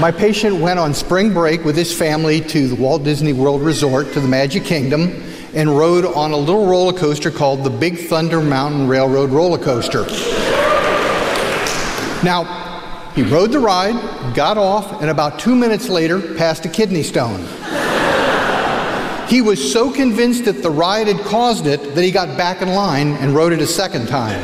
My 0.00 0.10
patient 0.10 0.60
went 0.60 0.80
on 0.80 0.92
spring 0.94 1.32
break 1.32 1.64
with 1.64 1.76
his 1.76 1.96
family 1.96 2.40
to 2.40 2.68
the 2.68 2.74
Walt 2.74 3.04
Disney 3.04 3.32
World 3.32 3.62
Resort 3.62 4.12
to 4.14 4.20
the 4.20 4.26
Magic 4.26 4.64
Kingdom 4.64 5.22
and 5.54 5.70
rode 5.70 6.04
on 6.04 6.32
a 6.32 6.36
little 6.36 6.66
roller 6.66 6.92
coaster 6.92 7.30
called 7.30 7.62
the 7.62 7.70
Big 7.70 8.08
Thunder 8.08 8.40
Mountain 8.40 8.88
Railroad 8.88 9.30
roller 9.30 9.58
coaster. 9.58 10.04
Now, 12.24 13.12
he 13.14 13.22
rode 13.22 13.52
the 13.52 13.60
ride, 13.60 14.34
got 14.34 14.58
off, 14.58 15.00
and 15.00 15.08
about 15.08 15.38
two 15.38 15.54
minutes 15.54 15.88
later 15.88 16.34
passed 16.34 16.66
a 16.66 16.68
kidney 16.68 17.04
stone. 17.04 17.46
He 19.28 19.42
was 19.42 19.72
so 19.72 19.90
convinced 19.90 20.44
that 20.44 20.62
the 20.62 20.70
ride 20.70 21.08
had 21.08 21.20
caused 21.24 21.66
it 21.66 21.94
that 21.94 22.04
he 22.04 22.12
got 22.12 22.36
back 22.36 22.62
in 22.62 22.68
line 22.68 23.16
and 23.20 23.34
rode 23.34 23.52
it 23.52 23.60
a 23.60 23.66
second 23.66 24.06
time. 24.06 24.40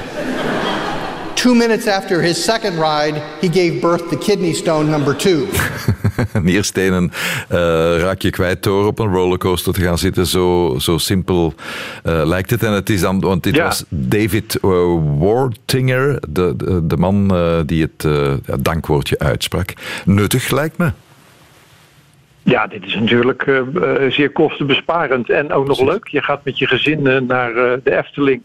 Two 1.34 1.54
minutes 1.54 1.86
after 1.86 2.20
his 2.22 2.44
second 2.44 2.78
ride, 2.78 3.22
he 3.40 3.48
gave 3.48 3.80
birth 3.80 4.10
to 4.10 4.16
kidney 4.16 4.52
stone 4.52 4.90
number 4.90 5.16
two. 5.16 5.48
Nierstenen 6.42 7.12
uh, 7.52 7.58
raak 7.98 8.20
je 8.20 8.30
kwijt 8.30 8.62
door 8.62 8.86
op 8.86 8.98
een 8.98 9.12
rollercoaster 9.12 9.72
te 9.72 9.80
gaan 9.80 9.98
zitten. 9.98 10.26
Zo, 10.26 10.76
zo 10.78 10.98
simpel 10.98 11.54
uh, 12.04 12.22
lijkt 12.24 12.50
het. 12.50 12.62
En 12.62 12.72
het 12.72 12.90
is 12.90 13.00
dan, 13.00 13.20
want 13.20 13.42
dit 13.42 13.54
ja. 13.54 13.64
was 13.64 13.84
David 13.88 14.58
uh, 14.62 14.70
Wartinger, 15.18 16.20
de, 16.28 16.54
de, 16.56 16.86
de 16.86 16.96
man 16.96 17.28
die 17.66 17.82
het 17.82 18.06
dankwoordje 18.60 19.18
uitsprak. 19.18 19.72
Nuttig 20.04 20.50
lijkt 20.50 20.78
me. 20.78 20.92
Ja, 22.44 22.66
dit 22.66 22.84
is 22.84 22.94
natuurlijk 22.94 23.46
uh, 23.46 23.60
zeer 24.08 24.30
kostenbesparend 24.30 25.30
en 25.30 25.52
ook 25.52 25.66
nog 25.66 25.80
leuk. 25.80 26.08
Je 26.08 26.22
gaat 26.22 26.44
met 26.44 26.58
je 26.58 26.66
gezin 26.66 27.00
uh, 27.00 27.20
naar 27.20 27.50
uh, 27.50 27.72
de 27.84 27.96
Efteling 27.96 28.42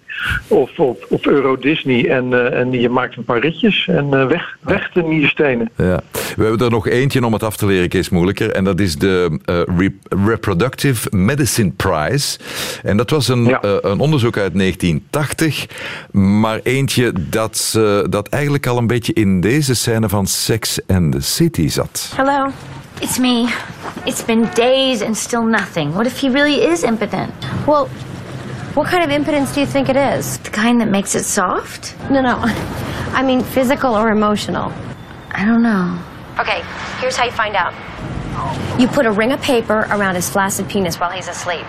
of, 0.48 0.80
of, 0.80 0.98
of 1.10 1.26
Euro 1.26 1.58
Disney 1.58 2.10
en, 2.10 2.54
en 2.54 2.72
je 2.72 2.90
maakt 2.90 3.18
een 3.18 3.24
paar 3.24 3.40
ritjes 3.40 3.88
en 3.88 4.28
weg, 4.28 4.58
weg 4.62 4.92
de 4.92 5.04
nierstenen. 5.04 5.70
Ja. 5.76 6.02
We 6.36 6.44
hebben 6.44 6.66
er 6.66 6.72
nog 6.72 6.88
eentje 6.88 7.26
om 7.26 7.34
het 7.34 7.44
af 7.44 7.58
te 7.58 7.66
leren, 7.66 7.90
is 7.90 8.10
moeilijker. 8.10 8.52
En 8.52 8.64
dat 8.64 8.80
is 8.80 8.96
de 8.96 9.40
Re 9.78 9.92
Reproductive 10.26 11.18
Medicine 11.18 11.72
Prize. 11.72 12.40
En 12.84 12.98
dat 12.98 13.10
was 13.10 13.28
een, 13.28 13.46
ja. 13.46 13.60
een 13.62 14.00
onderzoek 14.00 14.38
uit 14.38 14.58
1980, 14.58 15.68
maar 16.12 16.60
eentje 16.64 17.14
dat, 17.30 17.80
dat 18.10 18.28
eigenlijk 18.30 18.68
al 18.68 18.78
een 18.78 18.88
beetje 18.88 19.14
in 19.14 19.42
deze 19.42 19.76
scène 19.76 20.10
van 20.10 20.28
Sex 20.28 20.80
and 20.88 21.12
the 21.12 21.22
City 21.22 21.68
zat. 21.68 22.14
Hallo. 22.16 22.52
It's 23.02 23.20
me. 23.20 23.50
It's 24.06 24.24
been 24.24 24.46
days 24.54 25.02
and 25.02 25.16
still 25.16 25.46
nothing. 25.46 25.94
What 25.94 26.08
if 26.08 26.18
he 26.18 26.30
really 26.30 26.64
is 26.64 26.84
impotent? 26.84 27.34
Well, 27.68 27.88
what 28.74 28.88
kind 28.88 29.04
of 29.04 29.12
impotence 29.12 29.54
do 29.54 29.60
you 29.60 29.66
think 29.66 29.90
it 29.90 29.96
is? 29.96 30.40
The 30.40 30.50
kind 30.50 30.82
that 30.82 30.90
makes 30.90 31.14
it 31.14 31.24
soft? 31.24 31.96
No, 32.10 32.22
no. 32.22 32.38
I 33.14 33.24
mean 33.24 33.44
physical 33.44 33.96
or 33.96 34.10
emotional. 34.10 34.72
I 35.32 35.46
don't 35.46 35.62
know. 35.62 36.00
Okay, 36.40 36.64
here's 37.00 37.16
how 37.16 37.26
you 37.26 37.32
find 37.32 37.56
out. 37.56 37.74
You 38.80 38.88
put 38.88 39.06
a 39.06 39.12
ring 39.12 39.32
of 39.32 39.42
paper 39.42 39.88
around 39.90 40.16
his 40.16 40.30
flaccid 40.30 40.68
penis 40.68 41.00
while 41.00 41.12
he's 41.12 41.28
asleep. 41.28 41.66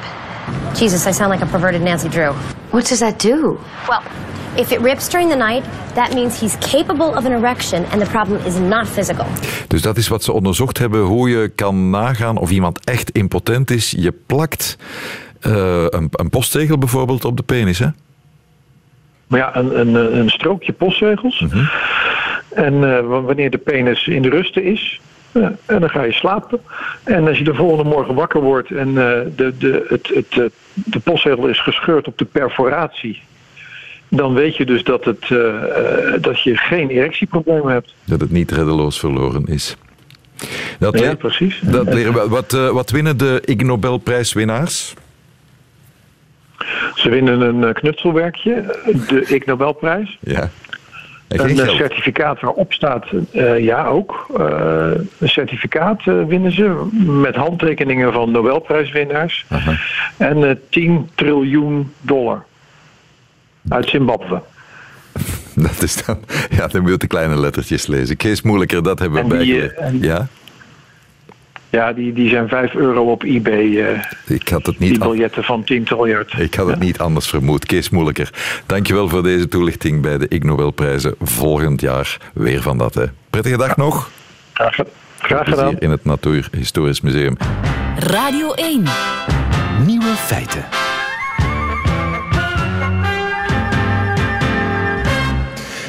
Jesus, 0.75 1.07
I 1.07 1.13
sound 1.13 1.31
like 1.31 1.45
a 1.45 1.47
perverted 1.47 1.83
Nancy 1.83 2.09
Drew. 2.09 2.33
What 2.71 2.89
does 2.89 2.99
that 2.99 3.23
do? 3.23 3.59
Well, 3.89 4.03
if 4.57 4.71
it 4.71 4.81
rips 4.81 5.09
during 5.09 5.29
the 5.31 5.37
night, 5.37 5.65
that 5.95 6.15
means 6.15 6.41
he's 6.41 6.57
capable 6.57 7.17
of 7.17 7.25
an 7.25 7.33
erection 7.33 7.85
and 7.85 8.01
the 8.01 8.11
problem 8.11 8.41
is 8.47 8.59
not 8.59 8.89
physical. 8.89 9.27
Dus 9.69 9.83
dat 9.83 9.97
is 9.97 10.09
wat 10.09 10.23
ze 10.25 10.33
onderzocht 10.33 10.79
hebben, 10.79 11.01
hoe 11.01 11.31
je 11.31 11.49
kan 11.49 11.91
nagaan 11.91 12.37
of 12.37 12.51
iemand 12.51 12.85
echt 12.85 13.11
impotent 13.11 13.71
is. 13.71 13.95
Je 13.97 14.13
plakt 14.27 14.77
uh, 15.47 15.85
een, 15.89 16.09
een 16.11 16.31
postzegel 16.31 16.79
bijvoorbeeld 16.79 17.25
op 17.25 17.37
de 17.37 17.43
penis, 17.43 17.79
hè? 17.79 17.87
Maar 19.27 19.41
ja, 19.41 19.57
een, 19.57 19.81
een, 19.81 20.19
een 20.19 20.31
strookje 20.31 20.73
postzegels. 20.73 21.41
Mm 21.41 21.51
-hmm. 21.51 21.69
En 22.55 22.75
uh, 22.75 23.01
wanneer 23.07 23.51
de 23.51 23.59
penis 23.59 24.07
in 24.07 24.23
de 24.23 24.29
rusten 24.29 24.65
is, 24.65 25.01
ja, 25.33 25.57
en 25.67 25.81
dan 25.81 25.91
ga 25.91 26.03
je 26.03 26.13
slapen. 26.13 26.61
En 27.05 27.29
als 27.29 27.39
je 27.39 27.45
de 27.45 27.55
volgende 27.55 27.85
morgen 27.85 28.15
wakker 28.15 28.41
wordt 28.41 28.71
en 28.71 28.89
uh, 28.89 28.95
de, 28.95 29.55
de, 29.59 29.87
het, 29.89 30.11
het, 30.15 30.53
de 30.75 30.99
postzegel 30.99 31.47
is 31.47 31.63
gescheurd 31.63 32.07
op 32.07 32.19
de 32.19 32.25
perforatie 32.25 33.23
dan 34.09 34.35
weet 34.35 34.57
je 34.57 34.65
dus 34.65 34.85
dat, 34.85 35.05
het, 35.05 35.29
uh, 35.29 35.55
dat 36.21 36.43
je 36.43 36.57
geen 36.57 36.89
erectieproblemen 36.89 37.73
hebt. 37.73 37.95
Dat 38.05 38.21
het 38.21 38.31
niet 38.31 38.51
reddeloos 38.51 38.99
verloren 38.99 39.47
is. 39.47 39.77
Dat 40.79 40.99
ja, 40.99 41.15
precies. 41.15 41.61
Dat 41.63 41.95
leren. 41.95 42.29
Wat, 42.29 42.53
uh, 42.53 42.71
wat 42.71 42.91
winnen 42.91 43.17
de 43.17 43.43
Ig 43.45 43.57
Nobelprijswinnaars? 43.57 44.95
Ze 46.95 47.09
winnen 47.09 47.41
een 47.41 47.73
knutselwerkje, 47.73 48.79
de 49.09 49.25
Ig 49.27 49.47
Nobelprijs. 49.47 50.19
Ja. 50.21 50.51
Een 51.29 51.57
certificaat 51.57 52.41
waarop 52.41 52.73
staat, 52.73 53.07
uh, 53.33 53.59
ja 53.59 53.87
ook, 53.87 54.27
uh, 54.39 54.91
een 55.19 55.29
certificaat 55.29 56.07
uh, 56.07 56.25
winnen 56.25 56.53
ze 56.53 56.89
met 57.07 57.35
handtekeningen 57.35 58.13
van 58.13 58.31
Nobelprijswinnaars. 58.31 59.47
En 60.17 60.61
10 60.71 61.09
triljoen 61.15 61.93
dollar. 62.01 62.45
Uit 63.69 63.89
Zimbabwe. 63.89 64.43
Dat 65.55 65.83
is 65.83 66.05
dan, 66.05 66.19
ja, 66.51 66.67
dan 66.67 66.83
moet 66.83 66.91
je 66.91 66.97
de 66.97 67.07
kleine 67.07 67.37
lettertjes 67.37 67.87
lezen. 67.87 68.17
Kees 68.17 68.43
moeilijker, 68.43 68.83
dat 68.83 68.99
hebben 68.99 69.23
we 69.23 69.29
bijgeleerd. 69.29 69.75
Ja? 70.01 70.29
Ja, 71.71 71.93
die, 71.93 72.13
die 72.13 72.29
zijn 72.29 72.49
5 72.49 72.75
euro 72.75 73.11
op 73.11 73.23
eBay. 73.23 73.65
Uh, 73.65 73.89
ik 74.27 74.49
had 74.49 74.67
het 74.67 74.79
niet 74.79 74.91
die 74.91 74.99
biljetten 74.99 75.45
van 75.45 75.65
10 75.65 75.87
miljard. 75.91 76.39
Ik 76.39 76.55
had 76.55 76.67
het 76.67 76.79
ja. 76.79 76.85
niet 76.85 76.99
anders 76.99 77.29
vermoed. 77.29 77.67
Kees 77.67 77.91
Moeilijker, 77.91 78.31
dankjewel 78.67 79.09
voor 79.09 79.23
deze 79.23 79.49
toelichting 79.49 80.03
bij 80.03 80.19
de 80.19 80.29
Ig 80.29 80.43
Nobelprijzen. 80.43 81.15
Volgend 81.21 81.81
jaar 81.81 82.17
weer 82.35 82.63
van 82.63 82.79
dat. 82.79 82.95
Hè. 82.95 83.05
Prettige 83.31 83.57
dag 83.57 83.69
ja. 83.69 83.75
nog. 83.77 84.11
Graag, 84.53 84.79
graag 85.19 85.49
gedaan. 85.49 85.79
in 85.79 85.91
het 85.91 86.05
Natuurhistorisch 86.05 87.01
Museum. 87.01 87.37
Radio 87.99 88.53
1. 88.53 88.83
Nieuwe 89.87 90.15
feiten. 90.17 90.88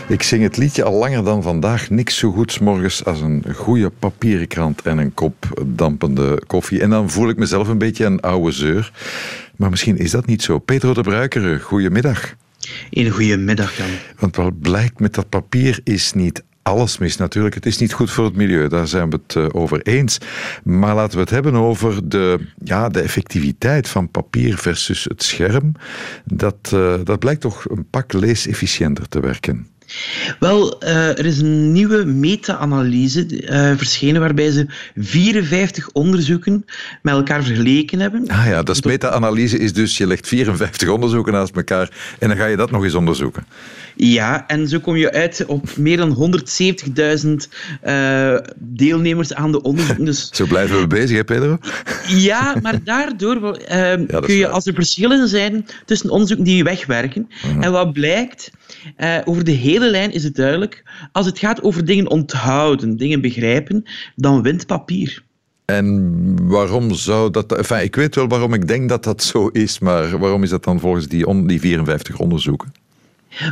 Ik 0.10 0.24
zing 0.24 0.44
het 0.44 0.58
liedje 0.58 0.84
al 0.84 0.94
langer 0.94 1.24
dan 1.24 1.44
vandaag. 1.44 1.90
Niks 1.90 2.18
zo 2.18 2.32
goed 2.32 2.60
morgens 2.60 3.06
als 3.06 3.22
een 3.22 3.44
goede 3.56 3.90
papieren 3.90 4.48
krant 4.48 4.82
en 4.82 4.98
een 4.98 5.14
kop 5.14 5.64
dampende 5.66 6.42
koffie. 6.48 6.82
En 6.82 6.90
dan 6.90 7.10
voel 7.10 7.30
ik 7.30 7.38
mezelf 7.38 7.68
een 7.68 7.78
beetje 7.78 8.06
een 8.06 8.20
oude 8.20 8.52
zeur. 8.52 8.92
Maar 9.56 9.70
misschien 9.70 9.98
is 9.98 10.12
dat 10.12 10.26
niet 10.26 10.42
zo. 10.42 10.60
Pedro 10.60 10.94
de 10.94 11.02
Bruikere, 11.02 11.60
goedemiddag. 11.60 12.36
Een 12.90 13.10
goede 13.10 13.38
middag, 13.38 13.78
Jan. 13.78 13.88
Want 14.20 14.36
wat 14.36 14.60
blijkt 14.60 15.00
met 15.00 15.14
dat 15.14 15.30
papier 15.30 15.80
is 15.84 16.14
niet 16.14 16.44
alles 16.62 16.98
mis 16.98 17.18
natuurlijk. 17.18 17.56
Het 17.56 17.66
is 17.66 17.78
niet 17.78 17.94
goed 17.94 18.12
voor 18.12 18.26
het 18.26 18.36
milieu, 18.36 18.68
daar 18.68 18.88
zijn 18.88 19.10
we 19.10 19.20
het 19.24 19.36
eh, 19.36 19.46
over 19.52 19.82
eens. 19.82 20.18
Maar 20.64 20.96
laten 20.96 21.16
we 21.16 21.20
het 21.20 21.30
hebben 21.30 21.54
over 21.54 22.10
de, 22.10 22.40
ja, 22.64 22.90
de 22.90 23.02
effectiviteit 23.02 23.90
van 23.90 24.12
papier 24.12 24.58
versus 24.58 25.04
het 25.04 25.24
scherm. 25.24 25.72
Dat, 26.26 26.72
uh, 26.74 26.94
dat 27.04 27.20
blijkt 27.20 27.42
toch 27.42 27.70
een 27.70 27.90
pak 27.90 28.14
leesefficiënter 28.14 29.08
te 29.08 29.20
werken. 29.20 29.68
Wel, 30.40 30.84
uh, 30.84 31.18
er 31.20 31.26
is 31.26 31.40
een 31.40 31.72
nieuwe 31.72 32.06
meta-analyse 32.06 33.26
uh, 33.30 33.78
verschenen 33.78 34.22
waarbij 34.22 34.52
ze 34.52 34.66
54 34.96 35.90
onderzoeken 35.92 36.66
met 37.02 37.14
elkaar 37.14 37.44
vergeleken 37.44 38.00
hebben. 38.00 38.28
Ah 38.28 38.46
ja, 38.46 38.64
dat 38.64 38.76
is 38.76 38.82
meta-analyse 38.82 39.58
is 39.58 39.74
dus 39.74 39.98
je 39.98 40.08
legt 40.08 40.28
54 40.28 40.90
onderzoeken 40.90 41.34
naast 41.34 41.56
elkaar 41.56 41.90
en 42.20 42.28
dan 42.28 42.38
ga 42.38 42.46
je 42.46 42.56
dat 42.56 42.72
nog 42.72 42.84
eens 42.84 42.94
onderzoeken. 42.94 43.46
Ja, 44.02 44.48
en 44.48 44.68
zo 44.68 44.80
kom 44.80 44.96
je 44.96 45.12
uit 45.12 45.46
op 45.48 45.78
meer 45.78 45.98
dan 45.98 46.42
170.000 47.26 47.30
uh, 47.86 48.38
deelnemers 48.56 49.34
aan 49.34 49.52
de 49.52 49.62
onderzoeken. 49.62 50.06
Dus... 50.06 50.30
zo 50.32 50.46
blijven 50.46 50.80
we 50.80 50.88
bezig, 50.88 51.18
hè 51.18 51.24
Pedro? 51.24 51.58
Ja, 52.08 52.56
maar 52.62 52.84
daardoor 52.84 53.60
ja, 53.70 53.98
kun 54.20 54.36
je, 54.36 54.48
als 54.48 54.66
er 54.66 54.74
verschillen 54.74 55.28
zijn 55.28 55.66
tussen 55.86 56.10
onderzoeken 56.10 56.46
die 56.46 56.64
wegwerken, 56.64 57.28
uh 57.30 57.52
-huh. 57.52 57.66
en 57.66 57.72
wat 57.72 57.94
blijkt, 57.94 58.52
uh, 58.98 59.18
over 59.26 59.44
de 59.44 59.52
hele 59.52 59.90
lijn 59.90 60.12
is 60.12 60.24
het 60.24 60.36
duidelijk, 60.36 60.84
als 61.12 61.26
het 61.26 61.40
gaat 61.40 61.64
over 61.64 61.86
dingen 61.86 62.10
onthouden, 62.10 62.98
dingen 62.98 63.22
begrijpen, 63.22 63.84
dan 64.16 64.42
wint 64.42 64.68
papier. 64.68 65.24
En 65.66 66.48
waarom 66.48 66.94
zou 66.94 67.32
dat... 67.32 67.58
Enfin, 67.58 67.84
ik 67.84 67.96
weet 67.96 68.16
wel 68.16 68.28
waarom 68.28 68.54
ik 68.54 68.68
denk 68.68 68.90
dat 68.90 69.04
dat 69.04 69.24
zo 69.24 69.48
is, 69.48 69.80
maar 69.80 70.18
waarom 70.18 70.44
is 70.44 70.50
dat 70.50 70.64
dan 70.64 70.80
volgens 70.80 71.08
die, 71.08 71.26
on, 71.26 71.48
die 71.48 71.60
54 71.60 72.20
onderzoeken? 72.20 72.72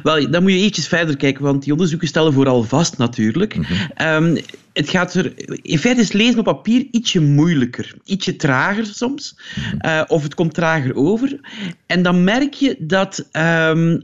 Wel, 0.03 0.31
dan 0.31 0.41
moet 0.41 0.51
je 0.51 0.57
ietsjes 0.57 0.87
verder 0.87 1.17
kijken, 1.17 1.43
want 1.43 1.63
die 1.63 1.71
onderzoeken 1.71 2.07
stellen 2.07 2.33
vooral 2.33 2.63
vast 2.63 2.97
natuurlijk. 2.97 3.55
Mm 3.55 3.63
-hmm. 3.63 4.25
um, 4.25 4.37
het 4.73 4.89
gaat 4.89 5.13
er, 5.13 5.33
in 5.61 5.79
feite 5.79 6.01
is 6.01 6.11
lezen 6.11 6.39
op 6.39 6.45
papier 6.45 6.87
ietsje 6.91 7.21
moeilijker, 7.21 7.93
ietsje 8.03 8.35
trager 8.35 8.85
soms, 8.85 9.39
uh, 9.81 10.01
of 10.07 10.23
het 10.23 10.35
komt 10.35 10.53
trager 10.53 10.95
over. 10.95 11.39
En 11.85 12.03
dan 12.03 12.23
merk 12.23 12.53
je 12.53 12.75
dat 12.79 13.29
um, 13.31 14.03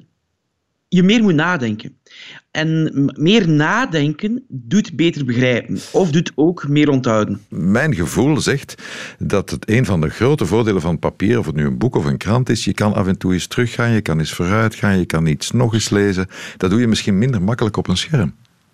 je 0.87 1.03
meer 1.03 1.21
moet 1.21 1.35
nadenken. 1.35 1.97
En 2.53 2.91
meer 3.17 3.49
nadenken 3.49 4.43
doet 4.47 4.95
beter 4.95 5.25
begrijpen. 5.25 5.79
Of 5.91 6.11
doet 6.11 6.31
ook 6.35 6.67
meer 6.67 6.89
onthouden. 6.89 7.41
Mijn 7.49 7.95
gevoel 7.95 8.39
zegt 8.39 8.75
dat 9.19 9.49
het 9.49 9.69
een 9.69 9.85
van 9.85 10.01
de 10.01 10.09
grote 10.09 10.45
voordelen 10.45 10.81
van 10.81 10.99
papier, 10.99 11.39
of 11.39 11.45
het 11.45 11.55
nu 11.55 11.65
een 11.65 11.77
boek 11.77 11.95
of 11.95 12.05
een 12.05 12.17
krant 12.17 12.49
is, 12.49 12.65
je 12.65 12.73
kan 12.73 12.93
af 12.93 13.07
en 13.07 13.17
toe 13.17 13.33
eens 13.33 13.47
teruggaan, 13.47 13.91
je 13.91 14.01
kan 14.01 14.19
eens 14.19 14.33
vooruit 14.33 14.75
gaan, 14.75 14.97
je 14.97 15.05
kan 15.05 15.25
iets 15.25 15.51
nog 15.51 15.73
eens 15.73 15.89
lezen. 15.89 16.27
Dat 16.57 16.69
doe 16.69 16.79
je 16.79 16.87
misschien 16.87 17.17
minder 17.17 17.41
makkelijk 17.41 17.77
op 17.77 17.87
een 17.87 17.97
scherm. 17.97 18.33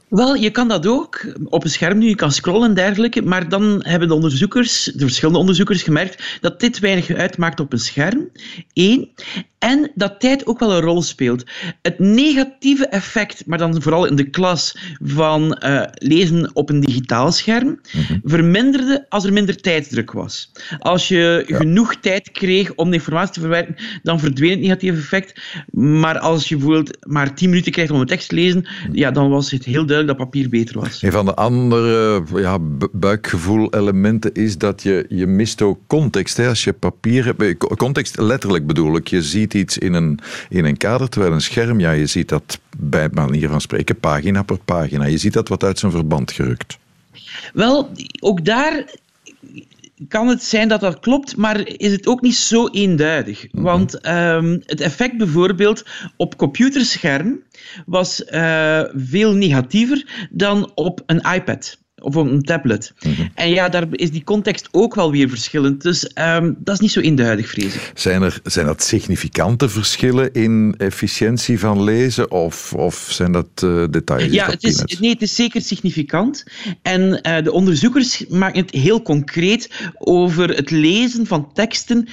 Wel, 0.09 0.35
je 0.35 0.49
kan 0.49 0.67
dat 0.67 0.87
ook 0.87 1.33
op 1.45 1.63
een 1.63 1.69
scherm 1.69 1.97
nu, 1.97 2.07
je 2.07 2.15
kan 2.15 2.31
scrollen 2.31 2.69
en 2.69 2.75
dergelijke, 2.75 3.21
maar 3.21 3.49
dan 3.49 3.79
hebben 3.83 4.07
de 4.07 4.13
onderzoekers, 4.13 4.83
de 4.83 5.05
verschillende 5.05 5.39
onderzoekers, 5.39 5.83
gemerkt 5.83 6.37
dat 6.41 6.59
dit 6.59 6.79
weinig 6.79 7.09
uitmaakt 7.09 7.59
op 7.59 7.73
een 7.73 7.79
scherm. 7.79 8.29
Eén. 8.73 9.09
En 9.59 9.91
dat 9.95 10.19
tijd 10.19 10.45
ook 10.45 10.59
wel 10.59 10.71
een 10.71 10.81
rol 10.81 11.01
speelt. 11.01 11.43
Het 11.81 11.99
negatieve 11.99 12.87
effect, 12.87 13.45
maar 13.45 13.57
dan 13.57 13.81
vooral 13.81 14.05
in 14.05 14.15
de 14.15 14.29
klas, 14.29 14.77
van 15.03 15.61
uh, 15.65 15.83
lezen 15.93 16.49
op 16.53 16.69
een 16.69 16.79
digitaal 16.79 17.31
scherm, 17.31 17.79
mm-hmm. 17.91 18.21
verminderde 18.23 19.05
als 19.09 19.25
er 19.25 19.33
minder 19.33 19.61
tijdsdruk 19.61 20.11
was. 20.11 20.51
Als 20.79 21.07
je 21.07 21.43
ja. 21.47 21.57
genoeg 21.57 21.95
tijd 21.95 22.31
kreeg 22.31 22.75
om 22.75 22.89
de 22.89 22.95
informatie 22.95 23.33
te 23.33 23.39
verwerken, 23.39 23.75
dan 24.03 24.19
verdween 24.19 24.49
het 24.49 24.59
negatieve 24.59 24.97
effect. 24.97 25.41
Maar 25.71 26.19
als 26.19 26.49
je 26.49 26.55
bijvoorbeeld 26.55 26.97
maar 27.07 27.35
10 27.35 27.49
minuten 27.49 27.71
krijgt 27.71 27.91
om 27.91 27.99
een 27.99 28.05
tekst 28.05 28.29
te 28.29 28.35
lezen, 28.35 28.67
ja, 28.91 29.11
dan 29.11 29.29
was 29.29 29.51
het 29.51 29.65
heel 29.65 29.85
duidelijk 29.85 30.17
dat 30.17 30.27
papier 30.27 30.49
beter 30.49 30.79
was. 30.79 31.01
Een 31.01 31.11
van 31.11 31.25
de 31.25 31.35
andere 31.35 32.23
ja, 32.35 32.57
buikgevoel-elementen 32.91 34.33
is 34.33 34.57
dat 34.57 34.83
je, 34.83 35.05
je 35.09 35.27
mist 35.27 35.61
ook 35.61 35.79
context. 35.87 36.37
Hè? 36.37 36.47
Als 36.47 36.63
je 36.63 36.73
papier 36.73 37.25
hebt, 37.25 37.67
context 37.77 38.19
letterlijk 38.19 38.67
bedoel 38.67 38.95
ik, 38.95 39.07
je 39.07 39.21
ziet 39.21 39.48
iets 39.53 39.77
in 39.77 39.93
een, 39.93 40.19
in 40.49 40.65
een 40.65 40.77
kader, 40.77 41.09
terwijl 41.09 41.33
een 41.33 41.41
scherm, 41.41 41.79
ja, 41.79 41.91
je 41.91 42.05
ziet 42.05 42.29
dat 42.29 42.59
bij 42.77 43.09
manier 43.13 43.49
van 43.49 43.61
spreken 43.61 43.99
pagina 43.99 44.43
per 44.43 44.59
pagina. 44.65 45.05
Je 45.05 45.17
ziet 45.17 45.33
dat 45.33 45.47
wat 45.47 45.63
uit 45.63 45.79
zijn 45.79 45.91
verband 45.91 46.31
gerukt. 46.31 46.77
Wel, 47.53 47.91
ook 48.19 48.45
daar 48.45 48.85
kan 50.07 50.27
het 50.27 50.43
zijn 50.43 50.67
dat 50.67 50.79
dat 50.79 50.99
klopt, 50.99 51.37
maar 51.37 51.67
is 51.67 51.91
het 51.91 52.07
ook 52.07 52.21
niet 52.21 52.35
zo 52.35 52.67
eenduidig. 52.67 53.43
Mm-hmm. 53.43 53.61
Want 53.61 54.07
um, 54.07 54.61
het 54.65 54.81
effect 54.81 55.17
bijvoorbeeld 55.17 55.85
op 56.17 56.37
computerscherm 56.37 57.39
was 57.85 58.23
uh, 58.29 58.81
veel 58.95 59.33
negatiever 59.33 60.27
dan 60.31 60.71
op 60.75 61.03
een 61.05 61.21
iPad 61.33 61.77
op 62.01 62.15
een 62.15 62.41
tablet. 62.41 62.93
Mm-hmm. 62.99 63.29
En 63.35 63.49
ja, 63.49 63.69
daar 63.69 63.87
is 63.91 64.11
die 64.11 64.23
context 64.23 64.67
ook 64.71 64.95
wel 64.95 65.11
weer 65.11 65.29
verschillend. 65.29 65.81
Dus 65.81 66.11
um, 66.15 66.55
dat 66.59 66.73
is 66.73 66.79
niet 66.79 66.91
zo 66.91 66.99
eenduidig, 66.99 67.49
vrees 67.49 67.75
ik. 67.75 67.91
Zijn, 67.93 68.21
er, 68.21 68.39
zijn 68.43 68.65
dat 68.65 68.83
significante 68.83 69.69
verschillen 69.69 70.33
in 70.33 70.75
efficiëntie 70.77 71.59
van 71.59 71.83
lezen 71.83 72.31
of, 72.31 72.73
of 72.73 73.07
zijn 73.11 73.31
dat 73.31 73.47
uh, 73.63 73.85
details? 73.89 74.31
Ja, 74.31 74.49
het 74.49 74.63
is, 74.63 74.99
nee, 74.99 75.09
het 75.09 75.21
is 75.21 75.35
zeker 75.35 75.61
significant. 75.61 76.43
En 76.81 77.01
uh, 77.01 77.43
de 77.43 77.51
onderzoekers 77.51 78.25
maken 78.27 78.61
het 78.61 78.71
heel 78.71 79.01
concreet 79.01 79.69
over 79.97 80.49
het 80.49 80.71
lezen 80.71 81.27
van 81.27 81.53
teksten 81.53 82.07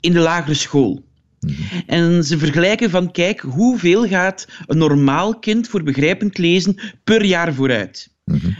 in 0.00 0.12
de 0.12 0.18
lagere 0.18 0.54
school. 0.54 1.04
Mm-hmm. 1.40 1.82
En 1.86 2.24
ze 2.24 2.38
vergelijken 2.38 2.90
van, 2.90 3.10
kijk, 3.10 3.40
hoeveel 3.40 4.08
gaat 4.08 4.46
een 4.66 4.78
normaal 4.78 5.38
kind 5.38 5.68
voor 5.68 5.82
begrijpend 5.82 6.38
lezen 6.38 6.80
per 7.04 7.24
jaar 7.24 7.54
vooruit? 7.54 8.08
Mm-hmm. 8.24 8.56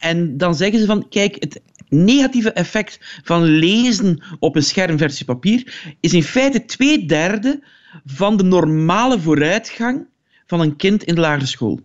En 0.00 0.36
dan 0.36 0.54
zeggen 0.54 0.80
ze 0.80 0.86
van, 0.86 1.08
kijk, 1.08 1.36
het 1.38 1.60
negatieve 1.88 2.52
effect 2.52 3.20
van 3.24 3.42
lezen 3.42 4.22
op 4.38 4.56
een 4.56 4.62
scherm 4.62 4.98
versus 4.98 5.22
papier 5.22 5.94
is 6.00 6.12
in 6.12 6.22
feite 6.22 6.64
twee 6.64 7.06
derde 7.06 7.62
van 8.04 8.36
de 8.36 8.44
normale 8.44 9.20
vooruitgang 9.20 10.06
van 10.46 10.60
een 10.60 10.76
kind 10.76 11.02
in 11.02 11.14
de 11.14 11.20
lagere 11.20 11.46
school. 11.46 11.80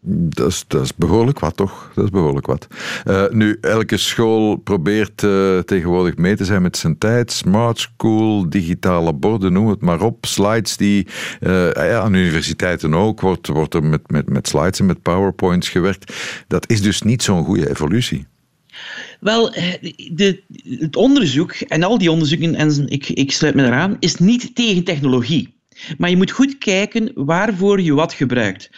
Dat 0.00 0.46
is, 0.46 0.64
dat 0.66 0.82
is 0.82 0.94
behoorlijk 0.94 1.38
wat, 1.38 1.56
toch? 1.56 1.90
Dat 1.94 2.04
is 2.04 2.10
behoorlijk 2.10 2.46
wat. 2.46 2.66
Uh, 3.06 3.28
nu, 3.28 3.58
elke 3.60 3.96
school 3.96 4.56
probeert 4.56 5.22
uh, 5.22 5.58
tegenwoordig 5.58 6.16
mee 6.16 6.36
te 6.36 6.44
zijn 6.44 6.62
met 6.62 6.76
zijn 6.76 6.98
tijd. 6.98 7.32
Smart 7.32 7.78
school, 7.78 8.48
digitale 8.48 9.12
borden, 9.12 9.52
noem 9.52 9.68
het 9.68 9.80
maar 9.80 10.00
op. 10.00 10.26
Slides 10.26 10.76
die, 10.76 11.06
uh, 11.40 11.72
ja, 11.72 12.00
aan 12.00 12.14
universiteiten 12.14 12.94
ook, 12.94 13.20
wordt, 13.20 13.46
wordt 13.46 13.74
er 13.74 13.84
met, 13.84 14.10
met, 14.10 14.28
met 14.28 14.48
slides 14.48 14.78
en 14.78 14.86
met 14.86 15.02
powerpoints 15.02 15.68
gewerkt. 15.68 16.14
Dat 16.48 16.70
is 16.70 16.82
dus 16.82 17.02
niet 17.02 17.22
zo'n 17.22 17.44
goede 17.44 17.70
evolutie. 17.70 18.26
Wel, 19.20 19.50
de, 20.12 20.42
het 20.78 20.96
onderzoek, 20.96 21.52
en 21.52 21.82
al 21.82 21.98
die 21.98 22.10
onderzoeken, 22.10 22.54
en 22.54 22.88
ik, 22.88 23.08
ik 23.08 23.32
sluit 23.32 23.54
me 23.54 23.64
eraan, 23.64 23.96
is 24.00 24.16
niet 24.16 24.54
tegen 24.54 24.84
technologie. 24.84 25.56
Maar 25.98 26.10
je 26.10 26.16
moet 26.16 26.30
goed 26.30 26.58
kijken 26.58 27.10
waarvoor 27.14 27.80
je 27.80 27.94
wat 27.94 28.12
gebruikt. 28.12 28.70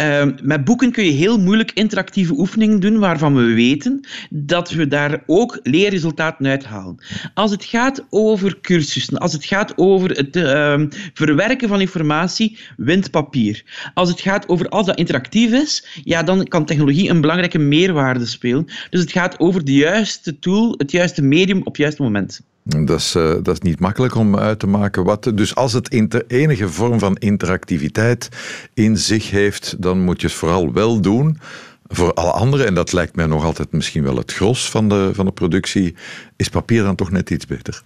Uh, 0.00 0.24
met 0.42 0.64
boeken 0.64 0.92
kun 0.92 1.04
je 1.04 1.10
heel 1.10 1.38
moeilijk 1.38 1.72
interactieve 1.72 2.32
oefeningen 2.32 2.80
doen 2.80 2.98
waarvan 2.98 3.34
we 3.34 3.54
weten 3.54 4.00
dat 4.30 4.70
we 4.70 4.88
daar 4.88 5.22
ook 5.26 5.58
leerresultaten 5.62 6.46
uithalen. 6.46 7.04
Als 7.34 7.50
het 7.50 7.64
gaat 7.64 8.06
over 8.10 8.60
cursussen, 8.60 9.18
als 9.18 9.32
het 9.32 9.44
gaat 9.44 9.72
over 9.76 10.10
het 10.10 10.36
uh, 10.36 10.82
verwerken 11.14 11.68
van 11.68 11.80
informatie, 11.80 12.58
wint 12.76 13.10
papier. 13.10 13.64
Als 13.94 14.08
het 14.08 14.20
gaat 14.20 14.48
over 14.48 14.68
als 14.68 14.86
dat 14.86 14.96
interactief 14.96 15.52
is, 15.52 16.00
ja, 16.04 16.22
dan 16.22 16.44
kan 16.44 16.64
technologie 16.64 17.10
een 17.10 17.20
belangrijke 17.20 17.58
meerwaarde 17.58 18.26
spelen. 18.26 18.64
Dus 18.90 19.00
het 19.00 19.12
gaat 19.12 19.38
over 19.38 19.64
de 19.64 19.74
juiste 19.74 20.38
tool, 20.38 20.74
het 20.78 20.90
juiste 20.90 21.22
medium 21.22 21.58
op 21.58 21.66
het 21.66 21.76
juiste 21.76 22.02
moment. 22.02 22.40
Dat 22.68 22.98
is, 22.98 23.14
uh, 23.16 23.34
dat 23.42 23.48
is 23.54 23.60
niet 23.60 23.80
makkelijk 23.80 24.14
om 24.14 24.36
uit 24.36 24.58
te 24.58 24.66
maken 24.66 25.04
wat. 25.04 25.30
Dus 25.34 25.54
als 25.54 25.72
het 25.72 25.92
enige 26.28 26.68
vorm 26.68 26.98
van 26.98 27.16
interactiviteit 27.16 28.28
in 28.74 28.96
zich 28.96 29.30
heeft, 29.30 29.74
dan 29.78 30.00
moet 30.00 30.20
je 30.20 30.26
het 30.26 30.36
vooral 30.36 30.72
wel 30.72 31.00
doen. 31.00 31.38
Voor 31.88 32.14
alle 32.14 32.30
anderen, 32.30 32.66
en 32.66 32.74
dat 32.74 32.92
lijkt 32.92 33.16
mij 33.16 33.26
nog 33.26 33.44
altijd 33.44 33.72
misschien 33.72 34.02
wel 34.02 34.16
het 34.16 34.32
gros 34.32 34.70
van 34.70 34.88
de, 34.88 35.10
van 35.14 35.24
de 35.24 35.32
productie, 35.32 35.94
is 36.36 36.48
papier 36.48 36.82
dan 36.82 36.94
toch 36.94 37.10
net 37.10 37.30
iets 37.30 37.46
beter. 37.46 37.82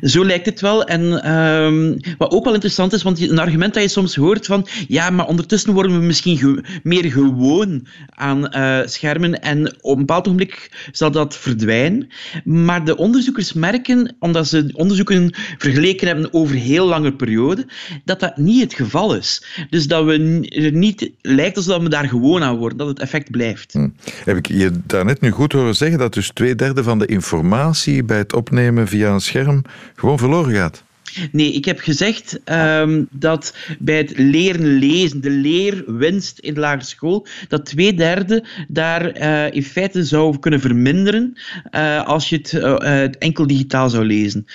Zo 0.00 0.24
lijkt 0.24 0.46
het 0.46 0.60
wel. 0.60 0.84
En 0.84 1.22
ehm, 1.22 2.14
wat 2.18 2.30
ook 2.30 2.44
wel 2.44 2.54
interessant 2.54 2.92
is, 2.92 3.02
want 3.02 3.20
een 3.20 3.38
argument 3.38 3.74
dat 3.74 3.82
je 3.82 3.88
soms 3.88 4.14
hoort 4.14 4.46
van 4.46 4.66
ja, 4.88 5.10
maar 5.10 5.26
ondertussen 5.26 5.72
worden 5.72 5.98
we 5.98 6.06
misschien 6.06 6.64
meer 6.82 7.10
gewoon 7.10 7.86
aan 8.08 8.56
uh, 8.56 8.78
schermen 8.84 9.42
en 9.42 9.74
op 9.80 9.92
een 9.92 9.98
bepaald 9.98 10.26
ogenblik 10.26 10.88
zal 10.92 11.10
dat 11.10 11.36
verdwijnen. 11.36 12.08
Maar 12.44 12.84
de 12.84 12.96
onderzoekers 12.96 13.52
merken, 13.52 14.16
omdat 14.18 14.48
ze 14.48 14.70
onderzoeken 14.72 15.34
vergeleken 15.58 16.06
hebben 16.06 16.32
over 16.32 16.54
heel 16.54 16.86
lange 16.86 17.14
periode, 17.14 17.66
dat 18.04 18.20
dat 18.20 18.36
niet 18.36 18.62
het 18.62 18.74
geval 18.74 19.16
is. 19.16 19.44
Dus 19.70 19.86
dat 19.86 20.04
we 20.04 20.46
er 20.48 20.72
niet 20.72 21.10
lijkt 21.20 21.56
alsof 21.56 21.82
we 21.82 21.88
daar 21.88 22.08
gewoon 22.08 22.42
aan 22.42 22.56
worden, 22.56 22.78
dat 22.78 22.88
het 22.88 23.00
effect 23.00 23.30
blijft. 23.30 23.72
Hm. 23.72 23.88
Heb 24.24 24.36
ik 24.36 24.46
je 24.46 24.70
daarnet 24.86 25.20
nu 25.20 25.30
goed 25.30 25.52
horen 25.52 25.76
zeggen 25.76 25.98
dat 25.98 26.14
dus 26.14 26.30
twee 26.30 26.54
derde 26.54 26.82
van 26.82 26.98
de 26.98 27.06
informatie 27.06 28.04
bij 28.04 28.18
het 28.18 28.32
opnemen 28.32 28.88
via 28.88 29.12
een 29.12 29.20
scherm 29.20 29.51
gewoon 29.94 30.18
verloren 30.18 30.54
gaat? 30.54 30.84
Nee, 31.32 31.52
ik 31.52 31.64
heb 31.64 31.78
gezegd 31.78 32.40
um, 32.44 33.06
dat 33.10 33.56
bij 33.78 33.96
het 33.96 34.18
leren 34.18 34.78
lezen, 34.78 35.20
de 35.20 35.30
leerwinst 35.30 36.38
in 36.38 36.54
de 36.54 36.60
lagere 36.60 36.84
school, 36.84 37.26
dat 37.48 37.64
twee 37.64 37.94
derde 37.94 38.44
daar 38.68 39.20
uh, 39.20 39.54
in 39.54 39.62
feite 39.62 40.04
zou 40.04 40.38
kunnen 40.38 40.60
verminderen 40.60 41.38
uh, 41.70 42.06
als 42.06 42.28
je 42.28 42.36
het 42.36 42.52
uh, 42.52 43.22
enkel 43.22 43.46
digitaal 43.46 43.90
zou 43.90 44.04
lezen 44.04 44.46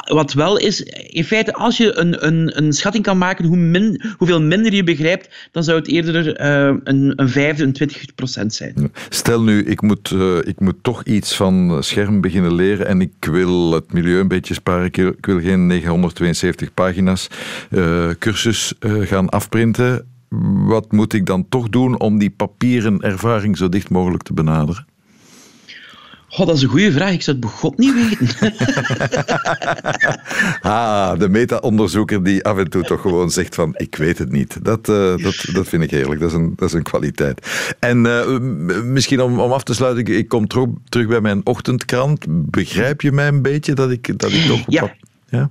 wat 0.00 0.32
wel 0.32 0.58
is, 0.58 0.80
in 0.82 1.24
feite, 1.24 1.54
als 1.54 1.76
je 1.76 1.98
een, 1.98 2.26
een, 2.26 2.58
een 2.58 2.72
schatting 2.72 3.04
kan 3.04 3.18
maken 3.18 3.44
hoe 3.44 3.56
min, 3.56 4.02
hoeveel 4.16 4.42
minder 4.42 4.74
je 4.74 4.84
begrijpt, 4.84 5.48
dan 5.50 5.64
zou 5.64 5.78
het 5.78 5.88
eerder 5.88 6.40
uh, 6.40 6.76
een, 6.84 7.12
een 7.16 7.28
vijfde, 7.28 7.64
een 7.64 7.72
twintig 7.72 8.14
procent 8.14 8.54
zijn. 8.54 8.92
Stel 9.08 9.42
nu, 9.42 9.64
ik 9.64 9.82
moet, 9.82 10.10
uh, 10.10 10.38
ik 10.44 10.60
moet 10.60 10.76
toch 10.82 11.04
iets 11.04 11.36
van 11.36 11.82
scherm 11.82 12.20
beginnen 12.20 12.54
leren 12.54 12.86
en 12.86 13.00
ik 13.00 13.12
wil 13.20 13.72
het 13.72 13.92
milieu 13.92 14.20
een 14.20 14.28
beetje 14.28 14.54
sparen. 14.54 14.86
Ik 14.86 15.26
wil 15.26 15.40
geen 15.40 15.66
972 15.66 16.74
pagina's 16.74 17.28
uh, 17.70 18.10
cursus 18.18 18.72
gaan 18.80 19.28
afprinten. 19.28 20.06
Wat 20.66 20.92
moet 20.92 21.12
ik 21.12 21.26
dan 21.26 21.48
toch 21.48 21.68
doen 21.68 22.00
om 22.00 22.18
die 22.18 22.30
papieren 22.30 23.00
ervaring 23.00 23.56
zo 23.56 23.68
dicht 23.68 23.90
mogelijk 23.90 24.22
te 24.22 24.32
benaderen? 24.32 24.86
Oh, 26.36 26.46
dat 26.46 26.56
is 26.56 26.62
een 26.62 26.68
goede 26.68 26.92
vraag. 26.92 27.12
Ik 27.12 27.22
zou 27.22 27.36
het 27.36 27.46
begot 27.46 27.78
niet 27.78 27.94
weten. 27.94 28.54
ah, 30.72 31.18
de 31.18 31.28
meta-onderzoeker 31.28 32.22
die 32.24 32.44
af 32.44 32.58
en 32.58 32.70
toe 32.70 32.82
toch 32.82 33.00
gewoon 33.00 33.30
zegt 33.30 33.54
van 33.54 33.74
ik 33.76 33.94
weet 33.94 34.18
het 34.18 34.32
niet. 34.32 34.64
Dat, 34.64 34.88
uh, 34.88 35.16
dat, 35.16 35.44
dat 35.52 35.68
vind 35.68 35.82
ik 35.82 35.90
heerlijk. 35.90 36.20
Dat 36.20 36.30
is 36.30 36.36
een, 36.36 36.52
dat 36.56 36.68
is 36.68 36.74
een 36.74 36.82
kwaliteit. 36.82 37.46
En 37.78 38.04
uh, 38.04 38.38
misschien 38.84 39.20
om, 39.20 39.40
om 39.40 39.52
af 39.52 39.62
te 39.62 39.74
sluiten, 39.74 40.02
ik, 40.02 40.08
ik 40.08 40.28
kom 40.28 40.46
terug, 40.46 40.68
terug 40.88 41.06
bij 41.06 41.20
mijn 41.20 41.46
ochtendkrant. 41.46 42.24
Begrijp 42.28 43.00
je 43.00 43.12
mij 43.12 43.28
een 43.28 43.42
beetje 43.42 43.74
dat 43.74 43.90
ik, 43.90 44.18
dat 44.18 44.32
ik 44.32 44.44
toch... 44.44 44.64
Ja. 44.66 44.94
ja? 45.28 45.48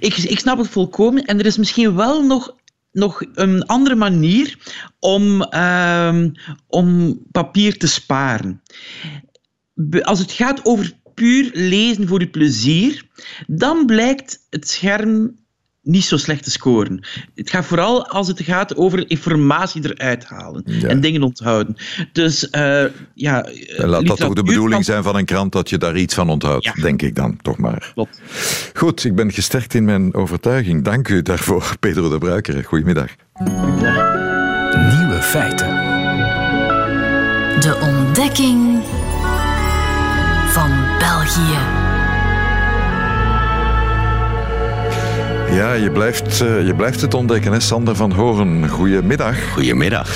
Ik, 0.00 0.16
ik 0.16 0.38
snap 0.38 0.58
het 0.58 0.68
volkomen. 0.68 1.24
En 1.24 1.38
er 1.38 1.46
is 1.46 1.58
misschien 1.58 1.94
wel 1.94 2.22
nog 2.22 2.54
nog 2.92 3.22
een 3.34 3.66
andere 3.66 3.94
manier 3.94 4.58
om, 4.98 5.46
uh, 5.50 6.24
om 6.66 7.18
papier 7.32 7.78
te 7.78 7.86
sparen 7.86 8.62
als 10.02 10.18
het 10.18 10.32
gaat 10.32 10.64
over 10.64 10.92
puur 11.14 11.50
lezen 11.52 12.08
voor 12.08 12.20
je 12.20 12.28
plezier, 12.28 13.06
dan 13.46 13.86
blijkt 13.86 14.46
het 14.50 14.68
scherm 14.68 15.34
niet 15.84 16.04
zo 16.04 16.16
slecht 16.16 16.44
te 16.44 16.50
scoren. 16.50 17.06
Het 17.34 17.50
gaat 17.50 17.64
vooral 17.64 18.06
als 18.06 18.28
het 18.28 18.42
gaat 18.42 18.76
over 18.76 19.10
informatie 19.10 19.92
eruit 19.92 20.24
halen 20.24 20.64
en 20.64 21.00
dingen 21.00 21.22
onthouden. 21.22 21.76
Dus 22.12 22.48
uh, 22.52 22.84
ja. 23.14 23.48
laat 23.76 24.06
dat 24.06 24.16
toch 24.16 24.32
de 24.32 24.42
bedoeling 24.42 24.84
zijn 24.84 25.02
van 25.02 25.16
een 25.16 25.24
krant 25.24 25.52
dat 25.52 25.70
je 25.70 25.78
daar 25.78 25.96
iets 25.96 26.14
van 26.14 26.30
onthoudt, 26.30 26.82
denk 26.82 27.02
ik 27.02 27.14
dan 27.14 27.36
toch 27.42 27.58
maar. 27.58 27.90
Klopt. 27.94 28.20
Goed, 28.74 29.04
ik 29.04 29.14
ben 29.14 29.32
gesterkt 29.32 29.74
in 29.74 29.84
mijn 29.84 30.14
overtuiging. 30.14 30.84
Dank 30.84 31.08
u 31.08 31.22
daarvoor, 31.22 31.74
Pedro 31.80 32.08
de 32.08 32.18
Bruiker. 32.18 32.64
Goedemiddag. 32.64 33.10
Nieuwe 34.98 35.18
feiten. 35.22 35.68
De 37.60 37.78
ontdekking 37.80 38.82
België. 41.24 41.58
Ja, 45.54 45.72
je 45.72 45.90
blijft, 45.92 46.42
uh, 46.42 46.66
je 46.66 46.74
blijft 46.76 47.00
het 47.00 47.14
ontdekken, 47.14 47.52
hè? 47.52 47.60
Sander 47.60 47.96
van 47.96 48.12
Horen. 48.12 48.68
Goedemiddag. 48.68 49.52
Goedemiddag. 49.52 50.08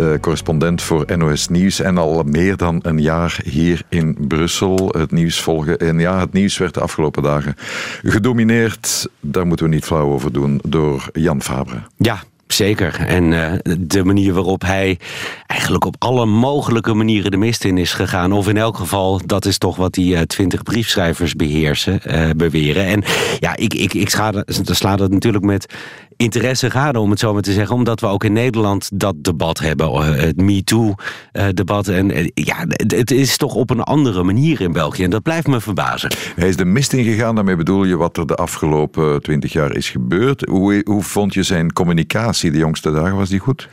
Uh, 0.00 0.18
correspondent 0.20 0.82
voor 0.82 1.16
NOS 1.16 1.48
Nieuws 1.48 1.80
en 1.80 1.98
al 1.98 2.22
meer 2.22 2.56
dan 2.56 2.78
een 2.82 3.00
jaar 3.00 3.40
hier 3.44 3.82
in 3.88 4.16
Brussel. 4.28 4.94
Het 4.98 5.10
nieuws 5.10 5.40
volgen. 5.40 5.78
En 5.78 5.98
ja, 5.98 6.20
het 6.20 6.32
nieuws 6.32 6.58
werd 6.58 6.74
de 6.74 6.80
afgelopen 6.80 7.22
dagen 7.22 7.54
gedomineerd, 8.02 9.08
daar 9.20 9.46
moeten 9.46 9.66
we 9.66 9.74
niet 9.74 9.84
flauw 9.84 10.12
over 10.12 10.32
doen, 10.32 10.60
door 10.66 11.08
Jan 11.12 11.42
Fabre. 11.42 11.76
Ja, 11.96 12.22
Zeker. 12.46 13.00
En 13.06 13.32
uh, 13.32 13.52
de 13.78 14.04
manier 14.04 14.32
waarop 14.32 14.62
hij 14.62 14.98
eigenlijk 15.46 15.84
op 15.84 15.96
alle 15.98 16.26
mogelijke 16.26 16.94
manieren 16.94 17.30
de 17.30 17.36
mist 17.36 17.64
in 17.64 17.78
is 17.78 17.92
gegaan. 17.92 18.32
Of 18.32 18.48
in 18.48 18.56
elk 18.56 18.76
geval, 18.76 19.20
dat 19.26 19.44
is 19.44 19.58
toch 19.58 19.76
wat 19.76 19.92
die 19.92 20.14
uh, 20.14 20.20
twintig 20.20 20.62
briefschrijvers 20.62 21.34
beheersen, 21.34 22.00
uh, 22.06 22.30
beweren. 22.36 22.86
En 22.86 23.02
ja, 23.38 23.56
ik, 23.56 23.74
ik, 23.74 23.94
ik 23.94 24.08
sla 24.54 24.96
dat 24.96 25.10
natuurlijk 25.10 25.44
met 25.44 25.74
interesse 26.16 26.70
gade, 26.70 26.98
om 26.98 27.10
het 27.10 27.18
zo 27.18 27.32
maar 27.32 27.42
te 27.42 27.52
zeggen. 27.52 27.76
Omdat 27.76 28.00
we 28.00 28.06
ook 28.06 28.24
in 28.24 28.32
Nederland 28.32 28.90
dat 28.94 29.14
debat 29.24 29.58
hebben. 29.58 30.16
Het 30.18 30.36
MeToo-debat. 30.36 31.88
En 31.88 32.30
ja, 32.34 32.64
het 32.76 33.10
is 33.10 33.36
toch 33.36 33.54
op 33.54 33.70
een 33.70 33.80
andere 33.80 34.22
manier 34.22 34.60
in 34.60 34.72
België. 34.72 35.04
En 35.04 35.10
dat 35.10 35.22
blijft 35.22 35.46
me 35.46 35.60
verbazen. 35.60 36.10
Hij 36.36 36.48
is 36.48 36.56
de 36.56 36.64
mist 36.64 36.92
ingegaan. 36.92 37.34
Daarmee 37.34 37.56
bedoel 37.56 37.84
je 37.84 37.96
wat 37.96 38.16
er 38.16 38.26
de 38.26 38.34
afgelopen 38.34 39.22
twintig 39.22 39.52
jaar 39.52 39.76
is 39.76 39.90
gebeurd. 39.90 40.48
Hoe, 40.48 40.80
hoe 40.84 41.02
vond 41.02 41.34
je 41.34 41.42
zijn 41.42 41.72
communicatie 41.72 42.50
de 42.50 42.58
jongste 42.58 42.92
dagen? 42.92 43.16
Was 43.16 43.28
die 43.28 43.38
goed? 43.38 43.68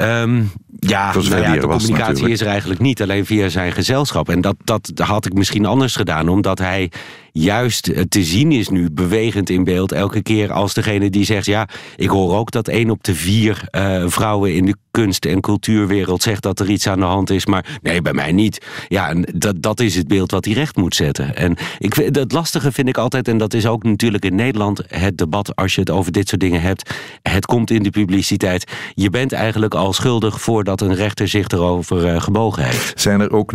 Um, 0.00 0.50
ja, 0.78 1.12
nou 1.14 1.40
ja, 1.40 1.54
de 1.54 1.60
communicatie 1.60 2.28
is 2.28 2.40
er 2.40 2.46
eigenlijk 2.46 2.80
niet. 2.80 3.02
Alleen 3.02 3.26
via 3.26 3.48
zijn 3.48 3.72
gezelschap. 3.72 4.28
En 4.28 4.40
dat, 4.40 4.56
dat 4.64 4.92
had 4.94 5.26
ik 5.26 5.32
misschien 5.34 5.66
anders 5.66 5.96
gedaan. 5.96 6.28
Omdat 6.28 6.58
hij 6.58 6.90
juist 7.32 7.92
te 8.08 8.24
zien 8.24 8.52
is 8.52 8.68
nu, 8.68 8.90
bewegend 8.90 9.50
in 9.50 9.64
beeld. 9.64 9.92
Elke 9.92 10.22
keer 10.22 10.52
als 10.52 10.74
degene 10.74 11.10
die 11.10 11.24
zegt... 11.24 11.46
ja, 11.46 11.68
ik 11.96 12.08
hoor 12.08 12.36
ook 12.36 12.50
dat 12.50 12.68
één 12.68 12.90
op 12.90 13.04
de 13.04 13.14
vier 13.14 13.62
uh, 13.70 14.04
vrouwen 14.06 14.54
in 14.54 14.66
de 14.66 14.76
kunst- 14.90 15.24
en 15.24 15.40
cultuurwereld... 15.40 16.22
zegt 16.22 16.42
dat 16.42 16.60
er 16.60 16.70
iets 16.70 16.86
aan 16.86 16.98
de 16.98 17.04
hand 17.04 17.30
is, 17.30 17.46
maar 17.46 17.78
nee, 17.82 18.02
bij 18.02 18.12
mij 18.12 18.32
niet. 18.32 18.66
Ja, 18.88 19.08
en 19.08 19.24
dat, 19.34 19.62
dat 19.62 19.80
is 19.80 19.94
het 19.94 20.08
beeld 20.08 20.30
wat 20.30 20.44
hij 20.44 20.54
recht 20.54 20.76
moet 20.76 20.94
zetten. 20.94 21.36
En 21.36 21.56
ik, 21.78 21.94
het 21.94 22.32
lastige 22.32 22.72
vind 22.72 22.88
ik 22.88 22.98
altijd, 22.98 23.28
en 23.28 23.38
dat 23.38 23.54
is 23.54 23.66
ook 23.66 23.82
natuurlijk 23.82 24.24
in 24.24 24.34
Nederland... 24.34 24.82
het 24.88 25.18
debat 25.18 25.56
als 25.56 25.74
je 25.74 25.80
het 25.80 25.90
over 25.90 26.12
dit 26.12 26.28
soort 26.28 26.40
dingen 26.40 26.60
hebt. 26.60 26.94
Het 27.22 27.46
komt 27.46 27.70
in 27.70 27.82
de 27.82 27.90
publiciteit. 27.90 28.72
Je 28.94 29.10
bent 29.10 29.32
eigenlijk 29.32 29.74
al 29.74 29.92
schuldig 29.92 30.40
voordat 30.40 30.80
een 30.80 30.94
rechter 30.94 31.28
zich 31.28 31.48
erover 31.48 32.06
uh, 32.06 32.20
gebogen 32.20 32.64
heeft. 32.64 33.00
Zijn 33.00 33.20
er 33.20 33.32
ook 33.32 33.52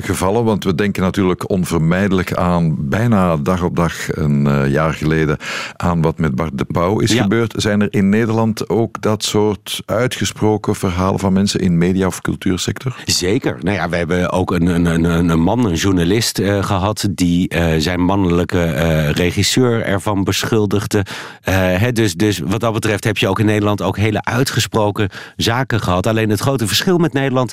gevallen, 0.00 0.44
want 0.44 0.64
we 0.64 0.74
denken 0.74 1.02
natuurlijk 1.02 1.50
onvermijdelijk 1.50 2.34
aan 2.34 2.88
bijna 2.96 3.36
dag 3.36 3.62
op 3.62 3.76
dag 3.76 4.16
een 4.16 4.46
uh, 4.46 4.70
jaar 4.70 4.94
geleden 4.94 5.36
aan 5.76 6.02
wat 6.02 6.18
met 6.18 6.34
Bart 6.34 6.58
de 6.58 6.64
Pauw 6.64 6.98
is 6.98 7.12
gebeurd. 7.12 7.54
Zijn 7.56 7.80
er 7.80 7.88
in 7.90 8.08
Nederland 8.08 8.68
ook 8.68 9.00
dat 9.00 9.24
soort 9.24 9.82
uitgesproken 9.86 10.74
verhalen 10.74 11.20
van 11.20 11.32
mensen 11.32 11.60
in 11.60 11.78
media- 11.78 12.06
of 12.06 12.20
cultuursector? 12.20 12.96
Zeker. 13.04 13.58
Nou 13.60 13.76
ja, 13.76 13.88
we 13.88 13.96
hebben 13.96 14.30
ook 14.30 14.50
een, 14.50 14.66
een, 14.66 15.04
een, 15.04 15.28
een 15.28 15.40
man, 15.40 15.66
een 15.66 15.74
journalist 15.74 16.38
uh, 16.38 16.64
gehad, 16.64 17.08
die 17.10 17.54
uh, 17.54 17.66
zijn 17.78 18.00
mannelijke 18.00 18.64
regisseur 19.10 19.82
ervan 19.82 20.24
beschuldigde. 20.24 21.04
Hè, 21.50 21.92
dus, 21.92 22.14
dus 22.14 22.38
wat 22.38 22.60
dat 22.60 22.72
betreft 22.72 23.04
heb 23.04 23.18
je 23.18 23.28
ook 23.28 23.38
in 23.38 23.46
Nederland 23.46 23.82
ook 23.82 23.96
hele 23.96 24.24
uitgesproken 24.24 25.08
zaken 25.36 25.80
gehad. 25.80 26.06
Alleen 26.06 26.30
het 26.30 26.40
grote 26.40 26.66
verschil 26.66 26.98
met 26.98 27.12
Nederland 27.12 27.52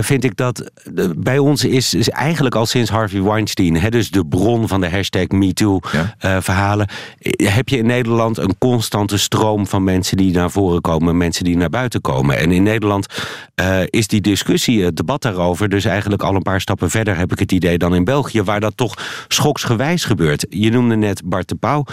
vind 0.00 0.24
ik 0.24 0.36
dat 0.36 0.70
bij 1.16 1.38
ons 1.38 1.64
is, 1.64 1.94
is 1.94 2.08
eigenlijk 2.08 2.54
al 2.54 2.66
sinds 2.66 2.90
Harvey 2.90 3.22
Weinstein, 3.22 3.76
hè, 3.76 3.88
dus 3.88 4.10
de 4.10 4.26
bron 4.26 4.63
van 4.68 4.80
de 4.80 4.90
hashtag 4.90 5.28
MeToo-verhalen... 5.28 6.88
Ja. 7.18 7.32
Uh, 7.36 7.54
heb 7.54 7.68
je 7.68 7.76
in 7.76 7.86
Nederland 7.86 8.38
een 8.38 8.58
constante 8.58 9.18
stroom 9.18 9.66
van 9.66 9.84
mensen 9.84 10.16
die 10.16 10.32
naar 10.32 10.50
voren 10.50 10.80
komen... 10.80 11.16
mensen 11.16 11.44
die 11.44 11.56
naar 11.56 11.70
buiten 11.70 12.00
komen. 12.00 12.38
En 12.38 12.52
in 12.52 12.62
Nederland 12.62 13.06
uh, 13.60 13.80
is 13.86 14.06
die 14.06 14.20
discussie, 14.20 14.84
het 14.84 14.96
debat 14.96 15.22
daarover... 15.22 15.68
dus 15.68 15.84
eigenlijk 15.84 16.22
al 16.22 16.34
een 16.34 16.42
paar 16.42 16.60
stappen 16.60 16.90
verder, 16.90 17.16
heb 17.16 17.32
ik 17.32 17.38
het 17.38 17.52
idee... 17.52 17.78
dan 17.78 17.94
in 17.94 18.04
België, 18.04 18.42
waar 18.42 18.60
dat 18.60 18.76
toch 18.76 18.94
schoksgewijs 19.28 20.04
gebeurt. 20.04 20.46
Je 20.50 20.70
noemde 20.70 20.96
net 20.96 21.22
Bart 21.24 21.48
de 21.48 21.54
Pauw. 21.54 21.84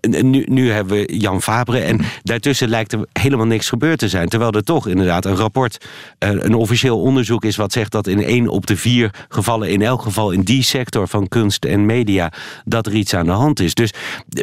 Nu, 0.00 0.44
nu 0.48 0.70
hebben 0.70 0.96
we 0.96 1.18
Jan 1.18 1.42
Fabre. 1.42 1.78
En 1.78 2.00
daartussen 2.22 2.68
lijkt 2.68 2.92
er 2.92 3.06
helemaal 3.12 3.46
niks 3.46 3.68
gebeurd 3.68 3.98
te 3.98 4.08
zijn. 4.08 4.28
Terwijl 4.28 4.52
er 4.52 4.64
toch 4.64 4.88
inderdaad 4.88 5.24
een 5.24 5.36
rapport, 5.36 5.86
uh, 6.18 6.30
een 6.30 6.54
officieel 6.54 7.00
onderzoek 7.00 7.44
is... 7.44 7.56
wat 7.56 7.72
zegt 7.72 7.92
dat 7.92 8.06
in 8.06 8.22
één 8.22 8.48
op 8.48 8.66
de 8.66 8.76
vier 8.76 9.10
gevallen... 9.28 9.70
in 9.70 9.82
elk 9.82 10.02
geval 10.02 10.30
in 10.30 10.42
die 10.42 10.62
sector 10.62 11.08
van 11.08 11.28
kunst 11.28 11.64
en 11.64 11.86
media 11.86 12.15
dat 12.64 12.86
er 12.86 12.94
iets 12.94 13.14
aan 13.14 13.26
de 13.26 13.32
hand 13.32 13.60
is. 13.60 13.74
Dus 13.74 13.90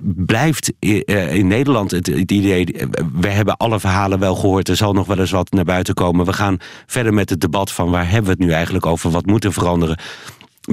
blijft 0.04 0.74
eh, 0.80 1.36
in 1.36 1.48
Nederland 1.48 1.92
het, 1.92 2.08
idee, 2.08 2.66
we 3.14 3.28
hebben 3.28 3.58
alle 3.58 3.80
verhalen 3.80 4.20
wel 4.20 4.36
gehoord, 4.36 4.70
er 4.70 4.76
zal 4.76 4.94
nog 4.94 5.08
wel 5.08 5.20
eens 5.20 5.32
wat 5.32 5.52
naar 5.52 5.64
buiten 5.64 5.94
komen. 5.94 6.26
We 6.26 6.34
gaan 6.34 6.58
verder 6.86 7.14
met 7.14 7.30
het 7.30 7.42
debat 7.42 7.72
van 7.72 7.92
waar 7.92 8.10
hebben 8.10 8.24
we 8.24 8.30
het 8.30 8.48
nu 8.48 8.52
eigenlijk 8.52 8.86
over, 8.86 9.12
wat 9.12 9.26
moet 9.26 9.44
er 9.44 9.54
veranderen. 9.54 9.98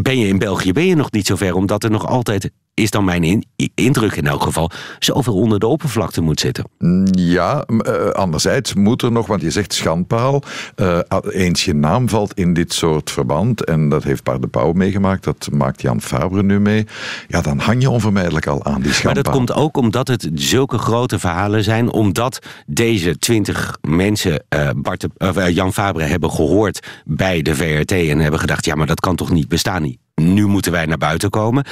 Ben 0.02 0.18
je 0.18 0.26
in 0.26 0.38
België, 0.38 0.72
ben 0.72 0.86
je 0.86 0.94
nog 0.94 1.10
niet 1.10 1.26
zo 1.26 1.36
ver, 1.36 1.54
omdat 1.54 1.84
er 1.84 1.90
nog 1.90 2.06
altijd 2.06 2.50
is 2.80 2.90
dan 2.90 3.04
mijn 3.04 3.24
in, 3.24 3.44
indruk 3.74 4.16
in 4.16 4.26
elk 4.26 4.42
geval, 4.42 4.70
zoveel 4.98 5.34
onder 5.34 5.58
de 5.58 5.66
oppervlakte 5.66 6.20
moet 6.20 6.40
zitten. 6.40 6.64
Mm, 6.78 7.06
ja, 7.10 7.64
uh, 7.68 8.10
anderzijds 8.10 8.74
moet 8.74 9.02
er 9.02 9.12
nog, 9.12 9.26
want 9.26 9.42
je 9.42 9.50
zegt 9.50 9.74
schandpaal, 9.74 10.42
uh, 10.76 10.98
eens 11.30 11.64
je 11.64 11.74
naam 11.74 12.08
valt 12.08 12.34
in 12.34 12.54
dit 12.54 12.72
soort 12.72 13.10
verband, 13.10 13.64
en 13.64 13.88
dat 13.88 14.04
heeft 14.04 14.22
Bart 14.22 14.42
de 14.42 14.48
Pauw 14.48 14.72
meegemaakt, 14.72 15.24
dat 15.24 15.48
maakt 15.52 15.82
Jan 15.82 16.00
Fabre 16.00 16.42
nu 16.42 16.60
mee, 16.60 16.86
ja, 17.28 17.40
dan 17.40 17.58
hang 17.58 17.82
je 17.82 17.90
onvermijdelijk 17.90 18.46
al 18.46 18.64
aan 18.64 18.80
die 18.80 18.92
schandpaal. 18.92 19.14
Maar 19.14 19.22
dat 19.22 19.32
komt 19.32 19.52
ook 19.52 19.76
omdat 19.76 20.08
het 20.08 20.30
zulke 20.34 20.78
grote 20.78 21.18
verhalen 21.18 21.64
zijn, 21.64 21.92
omdat 21.92 22.38
deze 22.66 23.18
twintig 23.18 23.78
mensen 23.80 24.44
uh, 24.54 24.70
Bart 24.76 25.00
de, 25.00 25.52
Jan 25.54 25.72
Fabre 25.72 26.04
hebben 26.04 26.30
gehoord 26.30 26.86
bij 27.04 27.42
de 27.42 27.54
VRT 27.54 27.92
en 27.92 28.18
hebben 28.18 28.40
gedacht, 28.40 28.64
ja, 28.64 28.74
maar 28.74 28.86
dat 28.86 29.00
kan 29.00 29.16
toch 29.16 29.30
niet 29.30 29.48
bestaan 29.48 29.82
niet 29.82 29.98
nu 30.20 30.46
moeten 30.46 30.72
wij 30.72 30.86
naar 30.86 30.98
buiten 30.98 31.30
komen. 31.30 31.64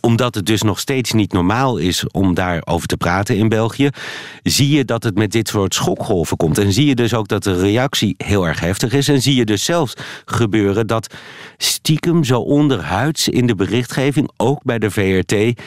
Omdat 0.00 0.34
het 0.34 0.46
dus 0.46 0.62
nog 0.62 0.78
steeds 0.78 1.12
niet 1.12 1.32
normaal 1.32 1.76
is 1.76 2.06
om 2.10 2.34
daarover 2.34 2.86
te 2.86 2.96
praten 2.96 3.36
in 3.36 3.48
België, 3.48 3.88
zie 4.42 4.68
je 4.76 4.84
dat 4.84 5.02
het 5.02 5.14
met 5.14 5.32
dit 5.32 5.48
soort 5.48 5.74
schokgolven 5.74 6.36
komt. 6.36 6.58
En 6.58 6.72
zie 6.72 6.86
je 6.86 6.94
dus 6.94 7.14
ook 7.14 7.28
dat 7.28 7.42
de 7.42 7.60
reactie 7.60 8.14
heel 8.18 8.46
erg 8.46 8.60
heftig 8.60 8.92
is. 8.92 9.08
En 9.08 9.22
zie 9.22 9.34
je 9.34 9.44
dus 9.44 9.64
zelfs 9.64 9.94
gebeuren 10.24 10.86
dat 10.86 11.14
stiekem 11.56 12.24
zo 12.24 12.40
onderhuids 12.40 13.28
in 13.28 13.46
de 13.46 13.54
berichtgeving, 13.54 14.30
ook 14.36 14.62
bij 14.62 14.78
de 14.78 14.90
VRT, 14.90 15.60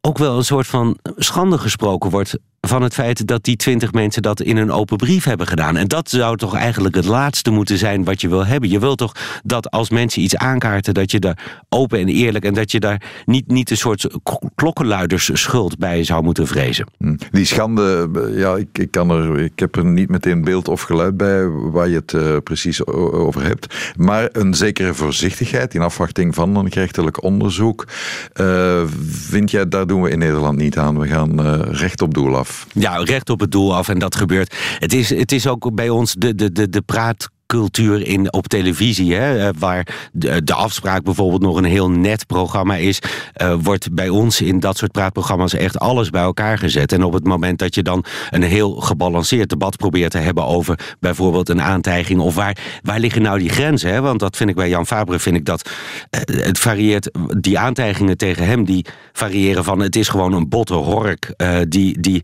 ook 0.00 0.18
wel 0.18 0.36
een 0.36 0.44
soort 0.44 0.66
van 0.66 0.98
schande 1.16 1.58
gesproken 1.58 2.10
wordt 2.10 2.38
van 2.60 2.82
het 2.82 2.94
feit 2.94 3.26
dat 3.26 3.44
die 3.44 3.56
twintig 3.56 3.92
mensen 3.92 4.22
dat 4.22 4.40
in 4.40 4.56
een 4.56 4.70
open 4.70 4.96
brief 4.96 5.24
hebben 5.24 5.46
gedaan. 5.46 5.76
En 5.76 5.88
dat 5.88 6.10
zou 6.10 6.36
toch 6.36 6.54
eigenlijk 6.54 6.94
het 6.94 7.04
laatste 7.04 7.50
moeten 7.50 7.78
zijn 7.78 8.04
wat 8.04 8.20
je 8.20 8.28
wil 8.28 8.46
hebben. 8.46 8.70
Je 8.70 8.78
wilt 8.78 8.98
toch 8.98 9.12
dat 9.44 9.70
als 9.70 9.90
mensen 9.90 10.22
iets 10.22 10.36
aankaarten, 10.36 10.94
dat 10.94 11.10
je 11.10 11.18
daar 11.18 11.64
open 11.68 11.98
en 11.98 12.08
eerlijk 12.08 12.44
en 12.44 12.54
dat 12.54 12.70
je 12.70 12.80
daar 12.80 13.02
niet, 13.24 13.48
niet 13.48 13.70
een 13.70 13.76
soort 13.76 14.06
klokkenluidersschuld 14.54 15.78
bij 15.78 16.04
zou 16.04 16.22
moeten 16.22 16.46
vrezen. 16.46 16.86
Hm. 16.98 17.16
Die 17.30 17.44
schande, 17.44 18.10
ja, 18.34 18.56
ik, 18.56 18.68
ik, 18.72 18.90
kan 18.90 19.10
er, 19.10 19.38
ik 19.38 19.58
heb 19.58 19.76
er 19.76 19.84
niet 19.84 20.08
meteen 20.08 20.44
beeld 20.44 20.68
of 20.68 20.82
geluid 20.82 21.16
bij 21.16 21.48
waar 21.48 21.88
je 21.88 21.96
het 21.96 22.12
uh, 22.12 22.36
precies 22.44 22.86
over 22.86 23.42
hebt. 23.42 23.94
Maar 23.96 24.28
een 24.32 24.54
zekere 24.54 24.94
voorzichtigheid 24.94 25.74
in 25.74 25.80
afwachting 25.80 26.34
van 26.34 26.56
een 26.56 26.72
gerechtelijk 26.72 27.22
onderzoek. 27.22 27.86
Uh, 28.40 28.82
vind 29.08 29.50
jij, 29.50 29.68
daar 29.68 29.86
doen 29.86 30.02
we 30.02 30.10
in 30.10 30.18
Nederland 30.18 30.58
niet 30.58 30.78
aan. 30.78 30.98
We 30.98 31.06
gaan 31.06 31.40
recht 31.60 32.02
op 32.02 32.14
doel 32.14 32.36
af. 32.36 32.47
Ja, 32.72 32.96
recht 32.96 33.30
op 33.30 33.40
het 33.40 33.50
doel 33.50 33.74
af 33.74 33.88
en 33.88 33.98
dat 33.98 34.16
gebeurt. 34.16 34.56
Het 34.78 34.92
is, 34.92 35.10
het 35.10 35.32
is 35.32 35.46
ook 35.46 35.74
bij 35.74 35.88
ons 35.88 36.14
de, 36.14 36.34
de, 36.34 36.52
de, 36.52 36.68
de 36.68 36.82
praat 36.82 37.28
cultuur 37.48 38.06
in, 38.06 38.32
op 38.32 38.46
televisie. 38.46 39.14
Hè, 39.14 39.46
eh, 39.46 39.54
waar 39.58 39.86
de, 40.12 40.42
de, 40.44 40.54
afspraak 40.54 41.02
bijvoorbeeld 41.02 41.42
nog 41.42 41.56
een 41.56 41.64
heel 41.64 41.90
net 41.90 42.26
programma 42.26 42.76
is. 42.76 42.98
Uh, 43.42 43.54
wordt 43.62 43.92
bij 43.92 44.08
ons 44.08 44.40
in 44.40 44.60
dat 44.60 44.76
soort 44.76 44.92
praatprogramma's 44.92 45.54
echt 45.54 45.78
alles 45.78 46.10
bij 46.10 46.22
elkaar 46.22 46.58
gezet. 46.58 46.92
En 46.92 47.02
op 47.02 47.12
het 47.12 47.24
moment 47.24 47.58
dat 47.58 47.74
je 47.74 47.82
dan 47.82 48.04
een 48.30 48.42
heel 48.42 48.74
gebalanceerd 48.74 49.48
debat 49.48 49.76
probeert 49.76 50.10
te 50.10 50.18
hebben 50.18 50.44
over 50.44 50.96
bijvoorbeeld 51.00 51.48
een 51.48 51.62
aantijging. 51.62 52.20
Of 52.20 52.34
waar, 52.34 52.56
waar 52.82 53.00
liggen 53.00 53.22
nou 53.22 53.38
die 53.38 53.48
grenzen? 53.48 53.92
Hè? 53.92 54.00
Want 54.00 54.20
dat 54.20 54.36
vind 54.36 54.50
ik 54.50 54.56
bij 54.56 54.68
Jan 54.68 54.86
Fabre, 54.86 55.18
vind 55.18 55.36
ik 55.36 55.44
dat 55.44 55.70
uh, 56.10 56.44
het 56.44 56.58
varieert. 56.58 57.10
Die 57.40 57.58
aantijgingen 57.58 58.16
tegen 58.16 58.46
hem, 58.46 58.64
die 58.64 58.86
variëren 59.12 59.64
van 59.64 59.80
het 59.80 59.96
is 59.96 60.08
gewoon 60.08 60.32
een 60.32 60.48
botte 60.48 60.74
hork. 60.74 61.34
Uh, 61.36 61.58
die 61.68 62.00
die 62.00 62.22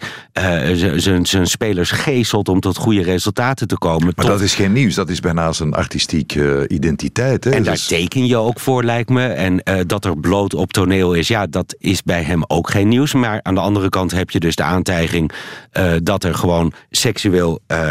zijn 1.26 1.46
spelers 1.46 1.90
geestelt 1.90 2.48
om 2.48 2.60
tot 2.60 2.76
goede 2.76 3.02
resultaten 3.02 3.68
te 3.68 3.78
komen. 3.78 4.04
Maar 4.04 4.14
tot... 4.14 4.26
dat 4.26 4.40
is 4.40 4.54
geen 4.54 4.72
nieuws, 4.72 4.94
dat 4.94 5.08
is 5.08 5.13
is 5.14 5.20
bijna 5.20 5.52
zijn 5.52 5.74
artistieke 5.74 6.64
identiteit. 6.68 7.44
Hè? 7.44 7.50
En 7.50 7.62
daar 7.62 7.74
dus... 7.74 7.86
teken 7.86 8.26
je 8.26 8.36
ook 8.36 8.60
voor, 8.60 8.84
lijkt 8.84 9.08
me. 9.08 9.26
En 9.26 9.60
uh, 9.64 9.80
dat 9.86 10.04
er 10.04 10.18
bloot 10.18 10.54
op 10.54 10.72
toneel 10.72 11.12
is, 11.12 11.28
ja, 11.28 11.46
dat 11.46 11.74
is 11.78 12.02
bij 12.02 12.22
hem 12.22 12.42
ook 12.46 12.70
geen 12.70 12.88
nieuws. 12.88 13.12
Maar 13.12 13.40
aan 13.42 13.54
de 13.54 13.60
andere 13.60 13.88
kant 13.88 14.10
heb 14.10 14.30
je 14.30 14.40
dus 14.40 14.56
de 14.56 14.62
aantijging 14.62 15.32
uh, 15.72 15.92
dat 16.02 16.24
er 16.24 16.34
gewoon 16.34 16.72
seksueel 16.90 17.60
uh, 17.68 17.90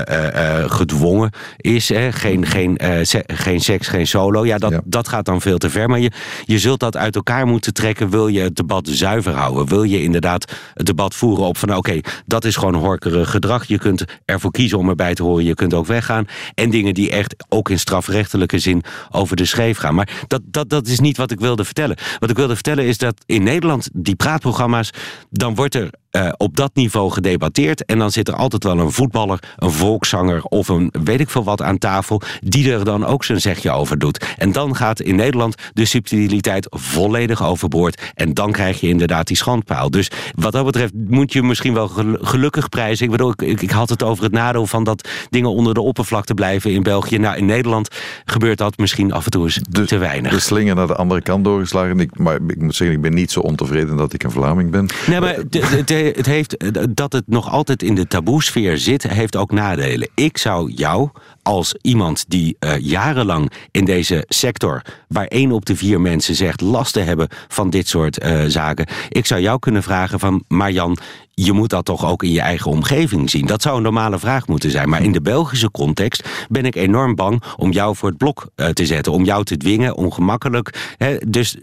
gedwongen 0.68 1.32
is. 1.58 1.90
Hè? 1.90 2.12
Geen, 2.12 2.46
geen, 2.46 2.78
se 3.02 3.24
geen 3.28 3.60
seks, 3.60 3.88
geen 3.88 4.08
solo. 4.08 4.46
Ja 4.46 4.58
dat, 4.58 4.72
ja. 4.72 4.82
dat 4.86 5.08
gaat 5.08 5.26
dan 5.26 5.42
veel 5.42 5.58
te 5.58 5.70
ver. 5.70 5.90
Maar 5.90 6.00
je, 6.00 6.12
je 6.46 6.60
zult 6.60 6.80
dat 6.80 6.98
uit 6.98 7.16
elkaar 7.16 7.48
moeten 7.48 7.74
trekken. 7.74 8.10
Wil 8.10 8.28
je 8.28 8.40
het 8.40 8.56
debat 8.56 8.88
zuiver 8.88 9.34
houden? 9.34 9.68
Wil 9.68 9.84
je 9.84 10.04
inderdaad 10.04 10.52
het 10.74 10.86
debat 10.86 11.16
voeren 11.16 11.46
op 11.46 11.58
van 11.58 11.70
oké, 11.70 11.78
okay, 11.78 12.04
dat 12.26 12.46
is 12.46 12.56
gewoon 12.56 12.76
horkerig 12.76 13.30
gedrag. 13.30 13.66
Je 13.66 13.78
kunt 13.78 14.04
ervoor 14.26 14.52
kiezen 14.52 14.78
om 14.78 14.90
erbij 14.90 15.14
te 15.14 15.24
horen. 15.24 15.44
Je 15.44 15.54
kunt 15.54 15.74
ook 15.74 15.86
weggaan. 15.86 16.28
En 16.56 16.70
dingen 16.70 16.94
die 16.94 17.12
echt 17.14 17.36
ook 17.50 17.70
in 17.70 17.80
strafrechtelijke 17.80 18.60
zin 18.60 18.84
over 19.12 19.36
de 19.36 19.46
scheef 19.46 19.78
gaan. 19.78 19.96
Maar 19.96 20.26
dat, 20.28 20.42
dat, 20.46 20.70
dat 20.70 20.88
is 20.88 21.00
niet 21.00 21.18
wat 21.18 21.32
ik 21.32 21.40
wilde 21.40 21.66
vertellen. 21.66 21.98
Wat 22.20 22.30
ik 22.30 22.36
wilde 22.36 22.54
vertellen 22.54 22.86
is 22.86 22.98
dat 22.98 23.24
in 23.26 23.44
Nederland 23.44 23.90
die 23.94 24.16
praatprogramma's, 24.16 24.90
dan 25.30 25.56
wordt 25.56 25.76
er 25.76 25.90
uh, 26.18 26.30
op 26.38 26.56
dat 26.56 26.72
niveau 26.74 27.12
gedebatteerd. 27.12 27.86
En 27.86 28.00
dan 28.00 28.12
zit 28.12 28.28
er 28.28 28.36
altijd 28.36 28.64
wel 28.64 28.80
een 28.80 28.92
voetballer, 28.92 29.40
een 29.56 29.72
volkszanger 29.72 30.44
of 30.44 30.68
een 30.68 30.94
weet 31.04 31.20
ik 31.20 31.30
veel 31.30 31.44
wat 31.44 31.62
aan 31.62 31.78
tafel, 31.78 32.22
die 32.40 32.72
er 32.72 32.86
dan 32.86 33.06
ook 33.06 33.24
zijn 33.24 33.42
zegje 33.42 33.72
over 33.72 34.00
doet. 34.00 34.26
En 34.38 34.52
dan 34.52 34.76
gaat 34.76 35.02
in 35.02 35.16
Nederland 35.16 35.56
de 35.74 35.86
subtiliteit 35.86 36.68
volledig 36.70 37.44
overboord. 37.44 38.12
En 38.16 38.34
dan 38.34 38.52
krijg 38.52 38.80
je 38.80 38.88
inderdaad 38.88 39.28
die 39.28 39.38
schandpaal. 39.38 39.90
Dus 39.90 40.12
wat 40.36 40.52
dat 40.52 40.66
betreft 40.66 40.94
moet 41.08 41.34
je 41.34 41.44
misschien 41.44 41.74
wel 41.74 41.88
gelukkig 42.22 42.70
prijzen. 42.70 43.06
Ik 43.06 43.12
bedoel, 43.12 43.34
ik, 43.38 43.62
ik 43.62 43.72
had 43.72 43.90
het 43.90 44.04
over 44.04 44.24
het 44.24 44.34
nadeel 44.34 44.68
van 44.68 44.84
dat 44.84 45.10
dingen 45.30 45.50
onder 45.50 45.74
de 45.74 45.82
oppervlakte 45.82 46.34
blijven 46.34 46.72
in 46.72 46.84
België. 46.84 47.18
Nou, 47.18 47.38
in 47.38 47.46
Nederland 47.46 47.88
gebeurt 48.26 48.58
dat 48.58 48.78
misschien 48.78 49.12
af 49.12 49.26
en 49.26 49.32
toe 49.32 49.44
eens 49.44 49.60
de, 49.70 49.86
te 49.86 49.98
weinig. 49.98 50.32
De 50.32 50.40
slinger 50.40 50.76
naar 50.76 50.88
de 50.88 50.96
andere 50.96 51.22
kant 51.22 51.44
doorgeslagen. 51.44 52.00
Ik, 52.00 52.18
maar 52.18 52.40
ik 52.48 52.62
moet 52.62 52.76
zeggen, 52.76 52.96
ik 52.96 53.02
ben 53.02 53.14
niet 53.14 53.32
zo 53.32 53.40
ontevreden 53.40 53.98
dat 53.98 54.14
ik 54.14 54.24
een 54.24 54.32
Vlaming 54.32 54.72
ben. 54.72 54.88
Nee, 55.08 55.20
maar 55.20 55.36
de, 55.50 55.82
de, 55.86 56.03
het 56.04 56.26
heeft, 56.26 56.56
dat 56.96 57.14
het 57.14 57.28
nog 57.28 57.50
altijd 57.50 57.84
in 57.84 57.96
de 57.96 58.08
taboesfeer 58.08 58.78
zit, 58.78 59.04
heeft 59.04 59.36
ook 59.36 59.52
nadelen. 59.52 60.10
Ik 60.16 60.38
zou 60.38 60.72
jou 60.72 61.10
als 61.44 61.76
iemand 61.82 62.26
die 62.28 62.56
uh, 62.60 62.78
jarenlang 62.78 63.52
in 63.72 63.86
deze 63.86 64.26
sector, 64.28 64.82
waar 65.08 65.28
één 65.28 65.52
op 65.52 65.66
de 65.66 65.76
vier 65.76 66.02
mensen 66.02 66.36
zegt 66.36 66.62
last 66.62 66.94
te 66.94 67.00
hebben 67.00 67.28
van 67.48 67.70
dit 67.70 67.88
soort 67.88 68.24
uh, 68.24 68.44
zaken, 68.48 68.88
ik 69.10 69.26
zou 69.26 69.42
jou 69.42 69.60
kunnen 69.60 69.84
vragen 69.84 70.20
van, 70.20 70.44
maar 70.48 70.72
Jan, 70.72 70.98
je 71.36 71.52
moet 71.52 71.70
dat 71.70 71.86
toch 71.86 72.06
ook 72.06 72.24
in 72.24 72.32
je 72.32 72.42
eigen 72.42 72.72
omgeving 72.72 73.30
zien. 73.30 73.46
Dat 73.46 73.62
zou 73.62 73.78
een 73.78 73.84
normale 73.84 74.20
vraag 74.20 74.48
moeten 74.48 74.72
zijn. 74.72 74.90
Maar 74.90 75.04
in 75.04 75.12
de 75.12 75.22
Belgische 75.22 75.72
context 75.72 76.30
ben 76.50 76.66
ik 76.66 76.76
enorm 76.76 77.16
bang 77.16 77.44
om 77.58 77.72
jou 77.72 77.96
voor 77.96 78.10
het 78.10 78.18
blok 78.18 78.48
uh, 78.56 78.68
te 78.68 78.86
zetten. 78.86 79.12
Om 79.12 79.24
jou 79.24 79.44
te 79.44 79.58
dwingen, 79.58 79.96
ongemakkelijk. 79.96 80.96
Hè? 80.98 81.18
Dus 81.28 81.58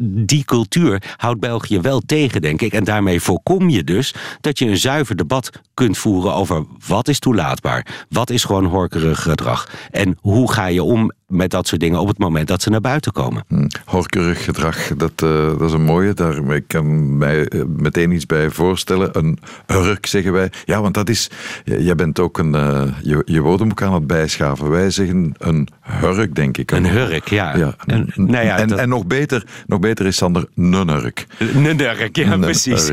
die 0.00 0.44
cultuur 0.44 1.02
houdt 1.16 1.40
België 1.40 1.80
wel 1.80 2.00
tegen, 2.06 2.42
denk 2.42 2.62
ik. 2.62 2.72
En 2.72 2.84
daarmee 2.84 3.20
voorkom 3.20 3.68
je 3.68 3.84
dus 3.84 4.14
dat 4.40 4.58
je 4.58 4.66
een 4.66 4.76
zuiver 4.76 5.16
debat 5.16 5.50
kunt 5.74 5.98
voeren 5.98 6.34
over 6.34 6.64
wat 6.86 7.08
is 7.08 7.18
toelaatbaar. 7.18 7.86
Wat 8.08 8.30
is 8.30 8.44
gewoon 8.44 8.66
gedrag. 8.90 9.68
En 9.90 10.18
hoe 10.20 10.52
ga 10.52 10.66
je 10.66 10.82
om 10.82 11.12
met 11.28 11.50
dat 11.50 11.66
soort 11.66 11.80
dingen 11.80 12.00
op 12.00 12.08
het 12.08 12.18
moment 12.18 12.48
dat 12.48 12.62
ze 12.62 12.70
naar 12.70 12.80
buiten 12.80 13.12
komen. 13.12 13.44
Hm. 13.48 13.66
Horkerig 13.84 14.44
gedrag, 14.44 14.96
dat, 14.96 15.22
uh, 15.24 15.58
dat 15.58 15.60
is 15.60 15.72
een 15.72 15.82
mooie. 15.82 16.14
Daar 16.14 16.36
ik 16.54 16.64
kan 16.66 17.16
mij 17.18 17.52
uh, 17.52 17.62
meteen 17.76 18.10
iets 18.10 18.26
bij 18.26 18.50
voorstellen. 18.50 19.18
Een 19.18 19.38
hurk, 19.66 20.06
zeggen 20.06 20.32
wij. 20.32 20.50
Ja, 20.64 20.80
want 20.80 20.94
dat 20.94 21.08
is... 21.08 21.30
Jij 21.64 21.94
bent 21.94 22.20
ook 22.20 22.38
een, 22.38 22.54
uh, 22.54 22.82
je, 23.02 23.22
je 23.24 23.40
woordenboek 23.40 23.82
aan 23.82 23.94
het 23.94 24.06
bijschaven. 24.06 24.70
Wij 24.70 24.90
zeggen 24.90 25.34
een 25.38 25.68
hurk, 25.80 26.34
denk 26.34 26.56
ik. 26.56 26.70
Een 26.70 26.86
hurk, 26.86 27.28
ja. 27.28 27.56
ja. 27.56 27.74
En, 27.86 28.12
nou 28.14 28.44
ja, 28.44 28.58
en, 28.58 28.68
dat... 28.68 28.78
en 28.78 28.88
nog, 28.88 29.06
beter, 29.06 29.46
nog 29.66 29.80
beter 29.80 30.06
is 30.06 30.16
Sander, 30.16 30.48
een 30.56 30.88
hurk. 30.88 31.26
Een 31.38 31.78
hurk, 31.78 32.16
ja, 32.16 32.36
precies. 32.36 32.90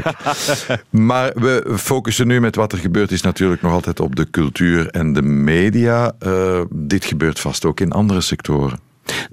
maar 0.89 1.31
we 1.35 1.73
focussen 1.77 2.27
nu 2.27 2.39
met 2.39 2.55
wat 2.55 2.71
er 2.71 2.77
gebeurt 2.77 3.11
is 3.11 3.21
natuurlijk 3.21 3.61
nog 3.61 3.71
altijd 3.71 3.99
op 3.99 4.15
de 4.15 4.29
cultuur 4.31 4.89
en 4.89 5.13
de 5.13 5.21
media. 5.21 6.11
dit 6.69 7.05
gebeurt 7.05 7.39
vast 7.39 7.65
ook 7.65 7.79
in 7.79 7.91
andere 7.91 8.21
sectoren. 8.25 8.79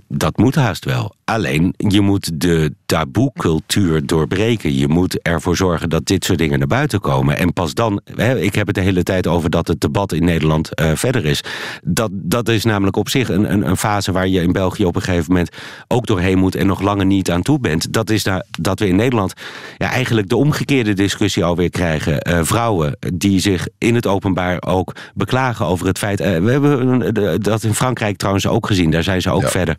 Dat 0.09 0.37
moet 0.37 0.55
haast 0.55 0.85
wel. 0.85 1.15
Alleen, 1.33 1.75
je 1.77 2.01
moet 2.01 2.41
de 2.41 2.75
taboecultuur 2.87 4.07
doorbreken. 4.07 4.75
Je 4.75 4.89
moet 4.89 5.23
ervoor 5.23 5.57
zorgen 5.57 5.89
dat 5.89 6.07
dit 6.07 6.25
soort 6.25 6.39
dingen 6.39 6.59
naar 6.59 6.69
buiten 6.69 7.01
komen. 7.01 7.39
En 7.39 7.53
pas 7.53 7.75
dan, 7.75 8.01
hè, 8.15 8.39
ik 8.39 8.55
heb 8.55 8.67
het 8.67 8.75
de 8.75 8.83
hele 8.83 9.03
tijd 9.03 9.27
over 9.27 9.51
dat 9.51 9.69
het 9.69 9.81
debat 9.81 10.13
in 10.13 10.25
Nederland 10.25 10.81
uh, 10.81 10.91
verder 10.95 11.25
is. 11.25 11.45
Dat, 11.85 12.11
dat 12.13 12.49
is 12.49 12.65
namelijk 12.65 12.97
op 12.97 13.09
zich 13.09 13.29
een, 13.29 13.53
een, 13.53 13.69
een, 13.69 13.77
fase 13.77 14.13
waar 14.13 14.29
je 14.29 14.43
in 14.43 14.53
België 14.53 14.85
op 14.85 14.97
een 14.97 15.03
gegeven 15.03 15.33
moment 15.33 15.51
ook 15.89 16.07
doorheen 16.07 16.39
moet 16.39 16.55
en 16.55 16.67
nog 16.67 16.81
langer 16.81 17.07
niet 17.07 17.31
aan 17.31 17.43
toe 17.43 17.61
bent. 17.61 17.93
Dat 17.93 18.11
is 18.11 18.23
daar, 18.23 18.45
dat 18.51 18.79
we 18.79 18.89
in 18.89 18.97
Nederland 18.97 19.33
ja, 19.77 19.91
eigenlijk 19.91 20.29
de 20.29 20.37
omgekeerde 20.37 20.93
discussie 20.93 21.45
alweer 21.45 21.71
krijgen. 21.71 22.29
Uh, 22.29 22.41
vrouwen 22.43 22.97
die 23.15 23.41
zich 23.41 23.69
in 23.79 23.95
het 23.95 24.07
openbaar 24.07 24.63
ook 24.67 24.95
beklagen 25.15 25.67
over 25.67 25.87
het 25.87 25.99
feit. 25.99 26.21
Uh, 26.21 26.27
we 26.27 26.51
hebben 26.51 27.41
dat 27.43 27.63
in 27.63 27.75
Frankrijk 27.75 28.17
trouwens 28.17 28.47
ook 28.47 28.67
gezien, 28.67 28.91
daar 28.91 29.03
zijn 29.03 29.23
ze 29.23 29.31
ook 29.31 29.43
ja. 29.43 29.49
verder. 29.49 29.77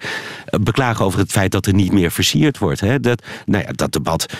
beklagen 0.61 1.05
over 1.05 1.19
het 1.19 1.31
feit 1.31 1.41
dat 1.49 1.65
er 1.65 1.73
niet 1.73 1.91
meer 1.91 2.11
versierd 2.11 2.57
wordt. 2.57 2.79
Hè? 2.79 2.99
Dat, 2.99 3.23
nou 3.45 3.63
ja, 3.63 3.71
dat 3.71 3.91
debat 3.91 4.33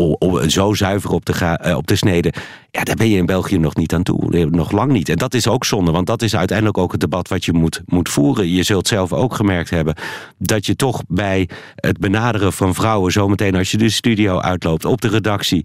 uh, 0.00 0.48
zo 0.48 0.74
zuiver 0.74 1.10
op 1.10 1.24
de, 1.24 1.58
uh, 1.66 1.76
op 1.76 1.86
de 1.86 1.96
snede. 1.96 2.32
Ja, 2.70 2.82
daar 2.82 2.96
ben 2.96 3.08
je 3.08 3.16
in 3.16 3.26
België 3.26 3.58
nog 3.58 3.76
niet 3.76 3.94
aan 3.94 4.02
toe. 4.02 4.46
Nog 4.50 4.70
lang 4.70 4.92
niet. 4.92 5.08
En 5.08 5.16
dat 5.16 5.34
is 5.34 5.48
ook 5.48 5.64
zonde, 5.64 5.90
want 5.90 6.06
dat 6.06 6.22
is 6.22 6.36
uiteindelijk 6.36 6.78
ook 6.78 6.92
het 6.92 7.00
debat 7.00 7.28
wat 7.28 7.44
je 7.44 7.52
moet, 7.52 7.82
moet 7.86 8.08
voeren. 8.08 8.50
Je 8.50 8.62
zult 8.62 8.88
zelf 8.88 9.12
ook 9.12 9.34
gemerkt 9.34 9.70
hebben 9.70 9.94
dat 10.38 10.66
je 10.66 10.76
toch 10.76 11.02
bij 11.08 11.48
het 11.74 11.98
benaderen 11.98 12.52
van 12.52 12.74
vrouwen, 12.74 13.12
zometeen 13.12 13.54
als 13.54 13.70
je 13.70 13.76
de 13.76 13.90
studio 13.90 14.38
uitloopt, 14.38 14.84
op 14.84 15.00
de 15.00 15.08
redactie, 15.08 15.64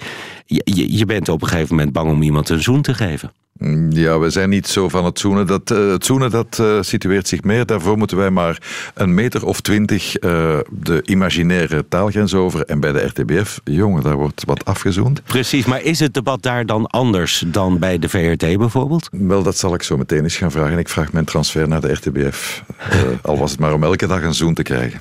je 0.74 1.06
bent 1.06 1.30
op 1.30 1.42
een 1.42 1.48
gegeven 1.48 1.76
moment 1.76 1.94
bang 1.94 2.12
om 2.12 2.22
iemand 2.22 2.50
een 2.50 2.62
zoen 2.62 2.82
te 2.82 2.94
geven. 2.94 3.32
Mm, 3.60 3.91
ja, 3.91 4.20
we 4.20 4.30
zijn 4.30 4.50
niet 4.50 4.68
zo 4.68 4.89
van 4.89 5.06
het 5.06 5.20
zoenen. 5.20 5.48
Dat, 5.48 5.72
uh, 5.72 5.91
het 5.91 6.06
zoenen 6.06 6.32
dat 6.32 6.58
uh, 6.62 6.82
situeert 6.82 7.28
zich 7.28 7.44
meer. 7.44 7.65
Daarvoor 7.65 7.98
moeten 7.98 8.18
wij 8.18 8.30
maar 8.30 8.62
een 8.94 9.13
meter 9.13 9.46
of 9.46 9.62
twintig 9.62 10.24
uh, 10.24 10.58
de 10.70 11.02
imaginaire 11.04 11.86
taalgrens 11.88 12.34
over. 12.34 12.65
En 12.65 12.80
bij 12.80 12.91
de 12.91 13.06
RTBF, 13.06 13.60
jongen, 13.63 14.04
daar 14.04 14.15
wordt 14.15 14.44
wat 14.46 14.65
afgezoend. 14.65 15.24
Precies, 15.24 15.65
maar 15.65 15.82
is 15.82 16.00
het 16.00 16.13
debat 16.13 16.41
daar 16.44 16.65
dan 16.65 16.88
anders 16.88 17.44
dan 17.48 17.80
bij 17.80 18.00
de 18.00 18.10
VRT 18.10 18.58
bijvoorbeeld? 18.58 19.10
Wel, 19.12 19.44
dat 19.44 19.58
zal 19.58 19.74
ik 19.74 19.84
zo 19.84 19.98
meteen 19.98 20.24
eens 20.24 20.38
gaan 20.38 20.52
vragen. 20.52 20.78
Ik 20.78 20.89
vraag 20.89 21.12
mijn 21.12 21.26
transfer 21.26 21.68
naar 21.68 21.82
de 21.82 21.94
RTBF. 21.94 22.63
al 23.22 23.38
was 23.38 23.52
het 23.52 23.60
maar 23.60 23.74
om 23.74 23.84
elke 23.84 24.08
dag 24.08 24.24
een 24.24 24.34
zoen 24.34 24.54
te 24.54 24.63
krijgen. 24.63 25.00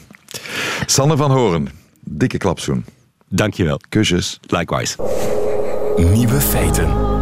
Sanne 0.86 1.16
van 1.16 1.30
Horen, 1.30 1.68
dikke 2.00 2.38
klapzoen. 2.38 2.84
Dankjewel. 3.28 3.80
Kusjes. 3.88 4.40
Likewise. 4.46 4.96
Nieuwe 5.96 6.40
feiten. 6.40 7.13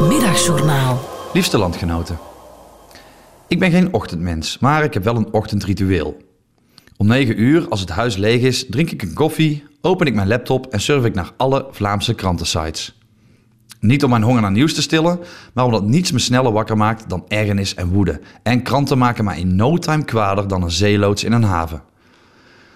Middagjournaal. 0.00 1.00
Liefste 1.32 1.58
landgenoten. 1.58 2.18
Ik 3.48 3.58
ben 3.58 3.70
geen 3.70 3.92
ochtendmens, 3.92 4.58
maar 4.58 4.84
ik 4.84 4.94
heb 4.94 5.04
wel 5.04 5.16
een 5.16 5.32
ochtendritueel. 5.32 6.16
Om 6.96 7.06
9 7.06 7.40
uur, 7.40 7.68
als 7.68 7.80
het 7.80 7.88
huis 7.88 8.16
leeg 8.16 8.42
is, 8.42 8.66
drink 8.70 8.90
ik 8.90 9.02
een 9.02 9.14
koffie, 9.14 9.64
open 9.80 10.06
ik 10.06 10.14
mijn 10.14 10.28
laptop 10.28 10.66
en 10.66 10.80
surf 10.80 11.04
ik 11.04 11.14
naar 11.14 11.32
alle 11.36 11.66
Vlaamse 11.70 12.14
krantensites. 12.14 12.98
Niet 13.80 14.04
om 14.04 14.10
mijn 14.10 14.22
honger 14.22 14.42
naar 14.42 14.50
nieuws 14.50 14.74
te 14.74 14.82
stillen, 14.82 15.18
maar 15.52 15.64
omdat 15.64 15.84
niets 15.84 16.12
me 16.12 16.18
sneller 16.18 16.52
wakker 16.52 16.76
maakt 16.76 17.08
dan 17.08 17.24
ergernis 17.28 17.74
en 17.74 17.88
woede. 17.88 18.20
En 18.42 18.62
kranten 18.62 18.98
maken 18.98 19.24
mij 19.24 19.38
in 19.38 19.56
no 19.56 19.78
time 19.78 20.04
kwader 20.04 20.48
dan 20.48 20.62
een 20.62 20.70
zeeloods 20.70 21.24
in 21.24 21.32
een 21.32 21.42
haven. 21.42 21.82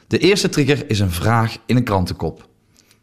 De 0.07 0.19
eerste 0.19 0.49
trigger 0.49 0.91
is 0.91 1.01
een 1.01 1.11
vraag 1.11 1.57
in 1.67 1.77
een 1.77 1.85
krantenkop. 1.85 2.49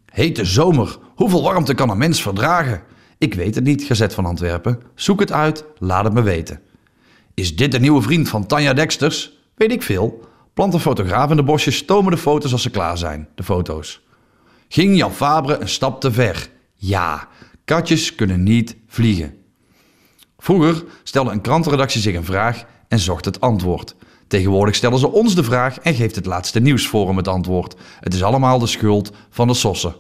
Hete 0.06 0.46
zomer, 0.46 0.98
hoeveel 1.16 1.44
warmte 1.44 1.74
kan 1.74 1.90
een 1.90 1.98
mens 1.98 2.22
verdragen? 2.22 2.82
Ik 3.26 3.34
weet 3.34 3.56
het 3.56 3.64
niet, 3.64 3.84
Gezet 3.84 4.14
van 4.14 4.26
Antwerpen. 4.26 4.82
Zoek 4.96 5.20
het 5.20 5.32
uit, 5.32 5.66
laat 5.78 6.04
het 6.04 6.14
me 6.14 6.22
weten. 6.22 6.60
Is 7.34 7.56
dit 7.56 7.72
de 7.72 7.80
nieuwe 7.80 8.02
vriend 8.02 8.30
van 8.30 8.46
Tanja 8.46 8.74
Dexters? 8.74 9.38
Weet 9.56 9.72
ik 9.72 9.82
veel. 9.82 10.28
Plant 10.54 10.74
een 10.74 10.80
fotograaf 10.80 11.30
in 11.30 11.36
de 11.36 11.44
bosjes, 11.44 11.76
stomen 11.76 12.12
de 12.12 12.18
foto's 12.18 12.52
als 12.52 12.62
ze 12.62 12.70
klaar 12.70 12.98
zijn, 12.98 13.28
de 13.36 13.44
foto's. 13.44 14.02
Ging 14.68 14.98
Jan 14.98 15.14
Fabre 15.14 15.58
een 15.58 15.70
stap 15.70 16.02
te 16.02 16.12
ver? 16.12 16.50
Ja, 16.76 17.28
katjes 17.64 18.16
kunnen 18.16 18.44
niet 18.44 18.76
vliegen. 18.88 19.38
Vroeger 20.38 20.84
stelde 21.04 21.32
een 21.32 21.42
krantenredactie 21.42 22.02
zich 22.02 22.16
een 22.16 22.26
vraag 22.26 22.66
en 22.88 23.00
zocht 23.00 23.26
het 23.26 23.42
antwoord. 23.42 23.96
Tegenwoordig 24.28 24.76
stellen 24.76 25.00
ze 25.00 25.12
ons 25.12 25.36
de 25.36 25.44
vraag 25.44 25.80
en 25.80 25.94
geeft 25.94 26.16
het 26.16 26.26
laatste 26.26 26.60
nieuwsforum 26.60 27.18
het 27.18 27.28
antwoord. 27.28 27.76
Het 28.00 28.14
is 28.14 28.24
allemaal 28.24 28.60
de 28.60 28.68
schuld 28.68 29.12
van 29.30 29.48
de 29.48 29.54
sossen. 29.54 29.96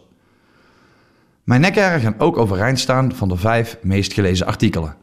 Mijn 1.46 1.62
nekharen 1.62 2.02
gaan 2.02 2.20
ook 2.20 2.38
overeind 2.38 2.80
staan 2.80 3.16
van 3.16 3.28
de 3.28 3.38
vijf 3.38 3.78
meest 3.82 4.14
gelezen 4.14 4.46
artikelen. 4.46 4.96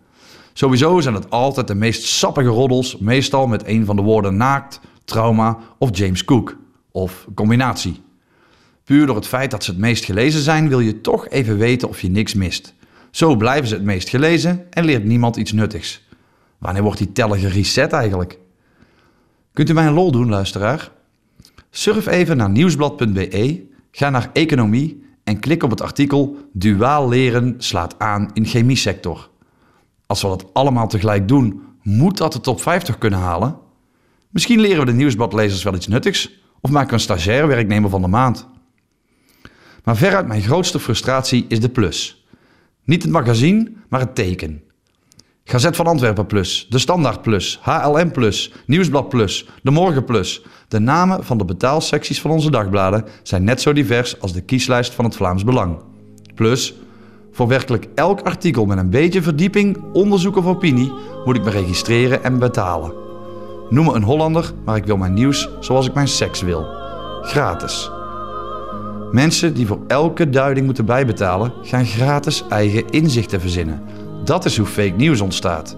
Sowieso 0.53 1.01
zijn 1.01 1.15
het 1.15 1.31
altijd 1.31 1.67
de 1.67 1.75
meest 1.75 2.03
sappige 2.03 2.49
roddels, 2.49 2.99
meestal 2.99 3.47
met 3.47 3.67
een 3.67 3.85
van 3.85 3.97
de 3.97 4.03
woorden 4.03 4.37
naakt, 4.37 4.81
trauma 5.05 5.59
of 5.79 5.97
James 5.97 6.25
Cook, 6.25 6.57
of 6.91 7.27
combinatie. 7.35 8.03
Puur 8.85 9.07
door 9.07 9.17
het 9.17 9.27
feit 9.27 9.51
dat 9.51 9.65
ze 9.65 9.71
het 9.71 9.81
meest 9.81 10.05
gelezen 10.05 10.41
zijn, 10.41 10.69
wil 10.69 10.81
je 10.81 11.01
toch 11.01 11.29
even 11.29 11.59
weten 11.59 11.89
of 11.89 12.01
je 12.01 12.11
niks 12.11 12.35
mist. 12.35 12.75
Zo 13.11 13.37
blijven 13.37 13.69
ze 13.69 13.75
het 13.75 13.85
meest 13.85 14.09
gelezen 14.09 14.67
en 14.71 14.85
leert 14.85 15.05
niemand 15.05 15.37
iets 15.37 15.53
nuttigs. 15.53 16.07
Wanneer 16.59 16.83
wordt 16.83 16.99
die 16.99 17.13
teller 17.13 17.39
gereset 17.39 17.93
eigenlijk? 17.93 18.39
Kunt 19.53 19.69
u 19.69 19.73
mij 19.73 19.87
een 19.87 19.93
lol 19.93 20.13
doen, 20.13 20.29
luisteraar? 20.29 20.91
Surf 21.71 22.07
even 22.07 22.37
naar 22.37 22.51
nieuwsblad.be, 22.51 23.63
ga 23.91 24.11
naar 24.11 24.31
economie 24.33 25.03
en 25.25 25.41
klik 25.41 25.63
op 25.63 25.71
het 25.71 25.81
artikel 25.81 26.37
Duaal 26.53 27.09
leren 27.09 27.55
slaat 27.59 27.99
aan 27.99 28.31
in 28.33 28.47
chemiesector. 28.47 29.31
Als 30.07 30.23
we 30.23 30.29
dat 30.29 30.55
allemaal 30.55 30.89
tegelijk 30.89 31.29
doen, 31.29 31.63
moet 31.83 32.17
dat 32.17 32.33
de 32.33 32.41
top 32.41 32.61
50 32.61 32.99
kunnen 32.99 33.19
halen? 33.19 33.59
Misschien 34.31 34.61
leren 34.61 34.79
we 34.79 34.87
de 34.87 34.93
nieuwsbladlezers 34.93 35.63
wel 35.63 35.75
iets 35.75 35.87
nuttigs 35.87 36.41
of 36.61 36.71
maken 36.71 36.89
we 36.89 36.95
een 36.95 37.01
stagiair 37.01 37.47
werknemer 37.47 37.91
van 37.91 38.03
de 38.03 38.09
maand. 38.09 38.49
Maar 39.85 39.97
veruit 39.97 40.27
mijn 40.27 40.43
grootste 40.43 40.81
frustratie 40.81 41.45
is 41.49 41.61
de 41.61 41.69
plus. 41.69 42.27
Niet 42.85 43.03
het 43.03 43.13
magazine, 43.13 43.73
maar 43.89 44.01
het 44.01 44.15
teken. 44.15 44.63
Gazet 45.45 45.77
van 45.77 45.87
Antwerpen 45.87 46.27
Plus, 46.27 46.67
De 46.69 46.79
Standaard 46.79 47.23
Plus, 47.23 47.59
HLM 47.63 48.11
Plus, 48.11 48.53
Nieuwsblad 48.67 49.09
Plus, 49.09 49.49
De 49.63 49.71
Morgen 49.71 50.05
Plus. 50.05 50.43
De 50.69 50.79
namen 50.79 51.25
van 51.25 51.39
de 51.39 51.45
betaalsecties 51.45 52.21
van 52.21 52.31
onze 52.31 52.51
dagbladen 52.51 53.05
zijn 53.23 53.45
net 53.45 53.61
zo 53.61 53.73
divers 53.73 54.21
als 54.21 54.33
de 54.33 54.41
kieslijst 54.41 54.95
van 54.95 55.05
het 55.05 55.17
Vlaams 55.17 55.45
Belang. 55.45 55.79
Plus, 56.35 56.75
voor 57.33 57.49
werkelijk 57.49 57.87
elk 57.95 58.21
artikel 58.21 58.67
met 58.67 58.79
een 58.79 58.91
beetje 58.91 59.23
verdieping, 59.23 59.79
onderzoek 59.93 60.37
of 60.37 60.47
opinie 60.47 60.93
moet 61.25 61.37
ik 61.37 61.45
me 61.45 61.51
registreren 61.51 62.25
en 62.25 62.39
betalen. 62.39 62.93
Noem 63.71 63.85
me 63.85 63.93
een 63.93 64.03
Hollander, 64.03 64.53
maar 64.65 64.77
ik 64.77 64.85
wil 64.85 64.97
mijn 64.97 65.15
nieuws 65.15 65.49
zoals 65.61 65.87
ik 65.87 65.95
mijn 65.95 66.09
seks 66.09 66.41
wil. 66.41 66.67
Gratis. 67.23 67.91
Mensen 69.11 69.55
die 69.55 69.67
voor 69.67 69.81
elke 69.87 70.31
duiding 70.31 70.67
moeten 70.67 70.85
bijbetalen, 70.85 71.53
gaan 71.63 71.87
gratis 71.87 72.45
eigen 72.49 72.91
inzichten 72.91 73.41
verzinnen. 73.41 73.83
Dat 74.25 74.45
is 74.45 74.57
hoe 74.57 74.67
fake 74.67 74.95
nieuws 74.97 75.21
ontstaat. 75.21 75.77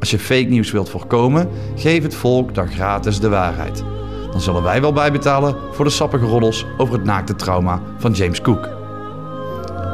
Als 0.00 0.10
je 0.10 0.18
fake 0.18 0.48
nieuws 0.48 0.70
wilt 0.70 0.90
voorkomen, 0.90 1.48
geef 1.76 2.02
het 2.02 2.14
volk 2.14 2.54
dan 2.54 2.68
gratis 2.68 3.20
de 3.20 3.28
waarheid. 3.28 3.84
Dan 4.30 4.40
zullen 4.40 4.62
wij 4.62 4.80
wel 4.80 4.92
bijbetalen 4.92 5.56
voor 5.72 5.84
de 5.84 5.90
sappige 5.90 6.24
roddels 6.24 6.66
over 6.76 6.94
het 6.94 7.04
naakte 7.04 7.34
trauma 7.34 7.82
van 7.98 8.12
James 8.12 8.40
Cook. 8.40 8.68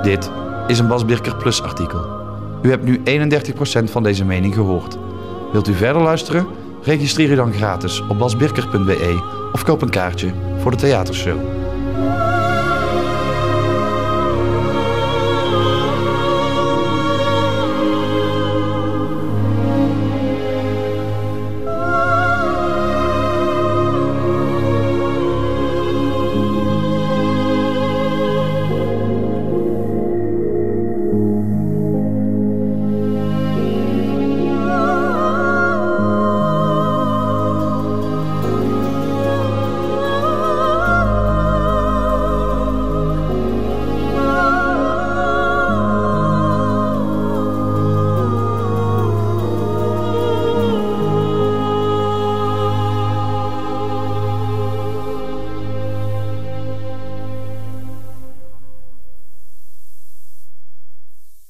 Dit 0.02 0.30
is 0.66 0.78
een 0.78 0.88
Bas 0.88 1.04
Birker 1.04 1.37
Plus 1.37 1.62
artikel. 1.62 2.07
U 2.62 2.70
hebt 2.70 2.85
nu 2.85 3.02
31% 3.04 3.85
van 3.85 4.02
deze 4.02 4.24
mening 4.24 4.54
gehoord. 4.54 4.98
Wilt 5.52 5.68
u 5.68 5.74
verder 5.74 6.02
luisteren? 6.02 6.46
Registreer 6.83 7.30
u 7.30 7.35
dan 7.35 7.52
gratis 7.52 8.02
op 8.09 8.18
basbirker.be 8.18 9.48
of 9.52 9.64
koop 9.64 9.83
een 9.83 9.90
kaartje 9.90 10.33
voor 10.59 10.70
de 10.70 10.76
theatershow. 10.76 11.63